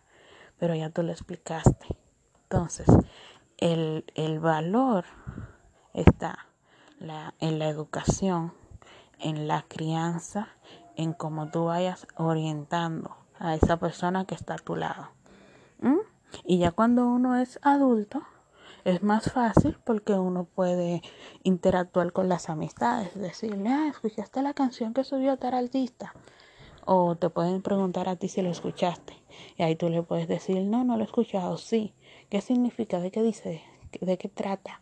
pero 0.59 0.75
ya 0.75 0.89
tú 0.89 1.03
lo 1.03 1.11
explicaste. 1.11 1.87
Entonces, 2.43 2.87
el, 3.57 4.05
el 4.15 4.39
valor 4.39 5.05
está 5.93 6.47
la, 6.99 7.33
en 7.39 7.59
la 7.59 7.69
educación, 7.69 8.53
en 9.19 9.47
la 9.47 9.63
crianza, 9.67 10.49
en 10.97 11.13
cómo 11.13 11.49
tú 11.49 11.65
vayas 11.65 12.07
orientando 12.17 13.15
a 13.39 13.55
esa 13.55 13.77
persona 13.77 14.25
que 14.25 14.35
está 14.35 14.55
a 14.55 14.57
tu 14.57 14.75
lado. 14.75 15.09
Y 16.45 16.57
ya 16.57 16.71
cuando 16.71 17.07
uno 17.07 17.37
es 17.37 17.59
adulto, 17.61 18.23
es 18.83 19.03
más 19.03 19.31
fácil 19.31 19.77
porque 19.83 20.13
uno 20.13 20.45
puede 20.45 21.01
interactuar 21.43 22.11
con 22.11 22.29
las 22.29 22.49
amistades, 22.49 23.13
decirle, 23.15 23.69
ah, 23.69 23.87
escuchaste 23.89 24.41
la 24.41 24.53
canción 24.53 24.93
que 24.93 25.03
subió 25.03 25.37
tal 25.37 25.53
artista. 25.53 26.13
O 26.85 27.15
te 27.15 27.29
pueden 27.29 27.61
preguntar 27.61 28.07
a 28.07 28.15
ti 28.15 28.29
si 28.29 28.41
lo 28.41 28.49
escuchaste. 28.49 29.13
Y 29.57 29.63
ahí 29.63 29.75
tú 29.75 29.89
le 29.89 30.03
puedes 30.03 30.27
decir, 30.27 30.63
no, 30.63 30.83
no 30.83 30.95
lo 30.95 31.03
he 31.03 31.05
escuchado, 31.05 31.57
sí. 31.57 31.93
¿Qué 32.29 32.41
significa? 32.41 32.99
¿De 32.99 33.11
qué 33.11 33.21
dice? 33.21 33.61
¿De 33.99 34.17
qué 34.17 34.29
trata? 34.29 34.81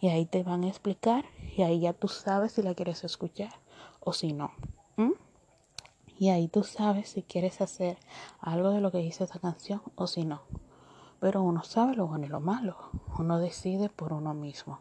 Y 0.00 0.08
ahí 0.08 0.26
te 0.26 0.42
van 0.42 0.64
a 0.64 0.68
explicar 0.68 1.24
y 1.56 1.62
ahí 1.62 1.80
ya 1.80 1.92
tú 1.92 2.08
sabes 2.08 2.52
si 2.52 2.62
la 2.62 2.74
quieres 2.74 3.04
escuchar 3.04 3.52
o 4.00 4.12
si 4.12 4.32
no. 4.32 4.52
Y 6.18 6.30
ahí 6.30 6.48
tú 6.48 6.64
sabes 6.64 7.10
si 7.10 7.22
quieres 7.22 7.60
hacer 7.60 7.98
algo 8.40 8.70
de 8.70 8.80
lo 8.80 8.90
que 8.90 8.98
dice 8.98 9.24
esa 9.24 9.38
canción 9.38 9.82
o 9.96 10.06
si 10.06 10.24
no. 10.24 10.42
Pero 11.20 11.42
uno 11.42 11.62
sabe 11.62 11.94
lo 11.94 12.06
bueno 12.06 12.26
y 12.26 12.28
lo 12.28 12.40
malo. 12.40 12.76
Uno 13.18 13.38
decide 13.38 13.88
por 13.88 14.12
uno 14.12 14.32
mismo. 14.32 14.80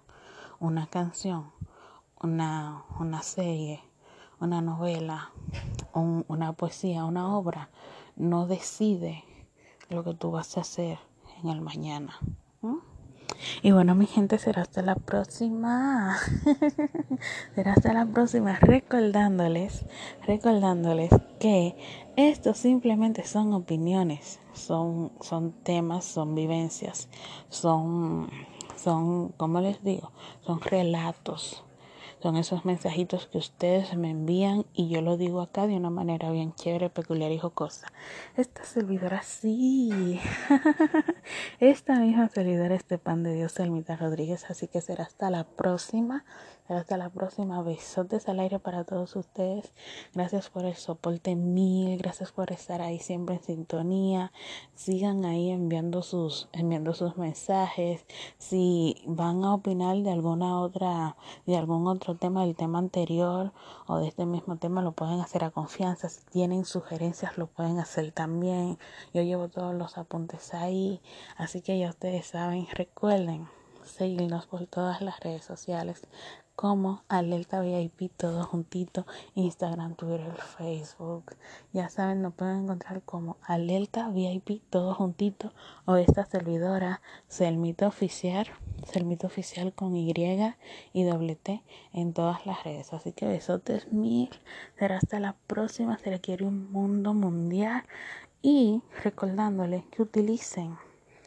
Una 0.59 0.87
canción, 0.87 1.51
una, 2.21 2.85
una 2.99 3.21
serie, 3.21 3.81
una 4.39 4.61
novela, 4.61 5.31
una 5.93 6.53
poesía, 6.53 7.05
una 7.05 7.35
obra, 7.35 7.69
no 8.15 8.47
decide 8.47 9.23
lo 9.89 10.03
que 10.03 10.13
tú 10.13 10.31
vas 10.31 10.57
a 10.57 10.61
hacer 10.61 10.99
en 11.43 11.49
el 11.49 11.61
mañana. 11.61 12.17
Y 13.61 13.71
bueno, 13.71 13.95
mi 13.95 14.05
gente, 14.05 14.37
será 14.37 14.63
hasta 14.63 14.81
la 14.81 14.95
próxima. 14.95 16.17
será 17.55 17.73
hasta 17.73 17.93
la 17.93 18.05
próxima. 18.05 18.57
Recordándoles, 18.59 19.85
recordándoles 20.25 21.11
que 21.39 21.75
esto 22.15 22.53
simplemente 22.53 23.25
son 23.25 23.53
opiniones, 23.53 24.39
son, 24.53 25.11
son 25.21 25.51
temas, 25.51 26.05
son 26.05 26.35
vivencias, 26.35 27.09
son, 27.49 28.29
son, 28.75 29.29
como 29.29 29.61
les 29.61 29.83
digo, 29.83 30.11
son 30.45 30.61
relatos 30.61 31.63
son 32.25 32.37
esos 32.37 32.65
mensajitos 32.65 33.27
que 33.27 33.37
ustedes 33.37 33.95
me 33.95 34.09
envían 34.09 34.65
y 34.73 34.89
yo 34.89 35.01
lo 35.01 35.15
digo 35.15 35.41
acá 35.41 35.67
de 35.67 35.75
una 35.75 35.91
manera 35.91 36.31
bien 36.31 36.55
chévere, 36.55 36.89
peculiar 36.89 37.31
y 37.31 37.37
jocosa. 37.37 37.85
Esta 38.35 38.63
servidora 38.63 39.21
sí. 39.21 40.19
Esta 41.59 41.99
misma 41.99 42.27
servidora 42.29 42.73
es 42.73 42.87
de 42.87 42.97
pan 42.97 43.21
de 43.21 43.35
Dios, 43.35 43.59
Elmita 43.59 43.95
Rodríguez. 43.95 44.49
Así 44.49 44.67
que 44.67 44.81
será 44.81 45.03
hasta 45.03 45.29
la 45.29 45.43
próxima. 45.43 46.25
Hasta 46.67 46.97
la 46.97 47.09
próxima. 47.09 47.61
Besotes 47.61 48.27
al 48.27 48.39
aire 48.39 48.57
para 48.57 48.85
todos 48.85 49.15
ustedes. 49.15 49.71
Gracias 50.15 50.49
por 50.49 50.65
el 50.65 50.73
soporte 50.73 51.35
mil. 51.35 51.95
Gracias 51.99 52.31
por 52.31 52.51
estar 52.51 52.81
ahí 52.81 52.97
siempre 52.97 53.35
en 53.35 53.43
sintonía. 53.43 54.31
Sigan 54.73 55.25
ahí 55.25 55.51
enviando 55.51 56.01
sus, 56.01 56.49
enviando 56.53 56.95
sus 56.95 57.17
mensajes. 57.17 58.07
Si 58.39 59.03
van 59.05 59.43
a 59.43 59.53
opinar 59.53 59.97
de 59.97 60.09
alguna 60.09 60.59
otra, 60.59 61.17
de 61.45 61.55
algún 61.55 61.85
otro 61.85 62.15
tema 62.15 62.43
del 62.43 62.55
tema 62.55 62.79
anterior 62.79 63.53
o 63.85 63.97
de 63.99 64.07
este 64.07 64.25
mismo 64.25 64.55
tema, 64.57 64.81
lo 64.81 64.93
pueden 64.93 65.19
hacer 65.19 65.43
a 65.43 65.51
confianza. 65.51 66.09
Si 66.09 66.23
tienen 66.25 66.65
sugerencias, 66.65 67.37
lo 67.37 67.45
pueden 67.45 67.77
hacer 67.77 68.11
también. 68.11 68.79
Yo 69.13 69.21
llevo 69.21 69.49
todos 69.49 69.75
los 69.75 69.99
apuntes 69.99 70.55
ahí. 70.55 70.99
Así 71.37 71.61
que 71.61 71.77
ya 71.77 71.89
ustedes 71.89 72.25
saben, 72.25 72.65
recuerden 72.73 73.47
seguirnos 73.83 74.47
por 74.47 74.65
todas 74.65 75.01
las 75.01 75.19
redes 75.19 75.45
sociales 75.45 76.07
como 76.55 77.03
Alerta 77.09 77.61
VIP 77.61 78.11
todo 78.15 78.43
juntito, 78.43 79.05
Instagram, 79.35 79.95
Twitter, 79.95 80.35
Facebook. 80.57 81.35
Ya 81.73 81.89
saben, 81.89 82.21
nos 82.21 82.33
pueden 82.33 82.63
encontrar 82.63 83.01
como 83.01 83.37
Alerta 83.41 84.09
VIP 84.09 84.61
todo 84.69 84.93
juntito 84.93 85.51
o 85.85 85.97
esta 85.97 86.25
servidora 86.25 87.01
Selmito 87.27 87.87
Oficial, 87.87 88.47
Selmito 88.85 89.27
Oficial 89.27 89.73
con 89.73 89.95
Y 89.95 90.13
y 90.93 91.03
doble 91.03 91.35
T 91.35 91.63
en 91.93 92.13
todas 92.13 92.45
las 92.45 92.63
redes. 92.63 92.93
Así 92.93 93.11
que 93.11 93.27
besotes 93.27 93.91
mil. 93.91 94.29
Será 94.79 94.97
hasta 94.97 95.19
la 95.19 95.35
próxima. 95.47 95.97
Se 95.97 96.09
requiere 96.09 96.45
un 96.45 96.71
mundo 96.71 97.13
mundial 97.13 97.83
y 98.41 98.81
recordándoles 99.03 99.83
que 99.87 100.03
utilicen 100.03 100.77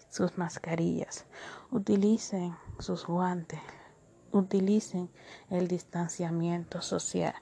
sus 0.09 0.39
mascarillas, 0.39 1.27
utilicen 1.71 2.57
sus 2.79 3.07
guantes, 3.07 3.61
utilicen 4.33 5.11
el 5.51 5.69
distanciamiento 5.69 6.83
social 6.83 7.35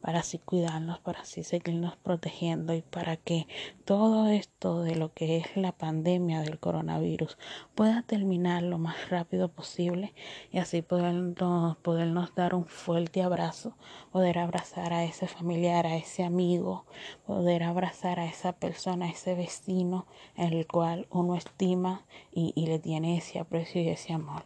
para 0.00 0.20
así 0.20 0.38
cuidarnos, 0.38 1.00
para 1.00 1.22
así 1.22 1.42
seguirnos 1.42 1.96
protegiendo 1.96 2.74
y 2.74 2.82
para 2.82 3.16
que 3.16 3.46
todo 3.84 4.28
esto 4.28 4.82
de 4.82 4.94
lo 4.94 5.12
que 5.12 5.38
es 5.38 5.56
la 5.56 5.72
pandemia 5.72 6.42
del 6.42 6.58
coronavirus 6.58 7.36
pueda 7.74 8.02
terminar 8.02 8.62
lo 8.62 8.78
más 8.78 9.10
rápido 9.10 9.48
posible 9.48 10.14
y 10.52 10.58
así 10.58 10.82
podernos, 10.82 11.76
podernos 11.78 12.34
dar 12.34 12.54
un 12.54 12.66
fuerte 12.66 13.22
abrazo, 13.22 13.76
poder 14.12 14.38
abrazar 14.38 14.92
a 14.92 15.04
ese 15.04 15.26
familiar, 15.26 15.86
a 15.86 15.96
ese 15.96 16.24
amigo, 16.24 16.86
poder 17.26 17.62
abrazar 17.64 18.20
a 18.20 18.26
esa 18.26 18.52
persona, 18.52 19.06
a 19.06 19.10
ese 19.10 19.34
vecino 19.34 20.06
el 20.36 20.66
cual 20.66 21.08
uno 21.10 21.34
estima 21.34 22.06
y, 22.30 22.52
y 22.54 22.66
le 22.66 22.78
tiene 22.78 23.16
ese 23.18 23.40
aprecio 23.40 23.82
y 23.82 23.88
ese 23.88 24.12
amor. 24.12 24.44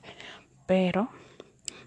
Pero 0.67 1.11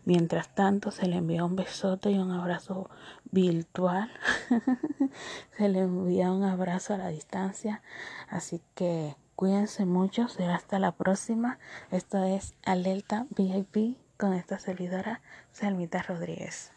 Mientras 0.06 0.54
tanto, 0.54 0.91
se 0.91 1.08
le 1.08 1.18
envía 1.18 1.45
un 1.45 1.56
besote 1.56 2.12
y 2.12 2.18
un 2.18 2.32
abrazo 2.32 2.89
virtual. 3.32 4.12
se 5.58 5.70
le 5.70 5.80
envía 5.80 6.32
un 6.32 6.43
abrazo 6.43 6.93
a 6.93 6.97
la 6.97 7.08
distancia. 7.08 7.82
Así 8.30 8.62
que 8.76 9.16
cuídense 9.36 9.86
mucho. 9.86 10.28
Será 10.28 10.56
hasta 10.56 10.78
la 10.80 10.91
próxima. 10.91 11.58
Esto 11.89 12.22
es 12.24 12.54
Alerta 12.66 13.28
VIP 13.30 13.97
con 14.18 14.34
esta 14.34 14.60
servidora, 14.60 15.22
Selmita 15.51 16.01
Rodríguez. 16.01 16.74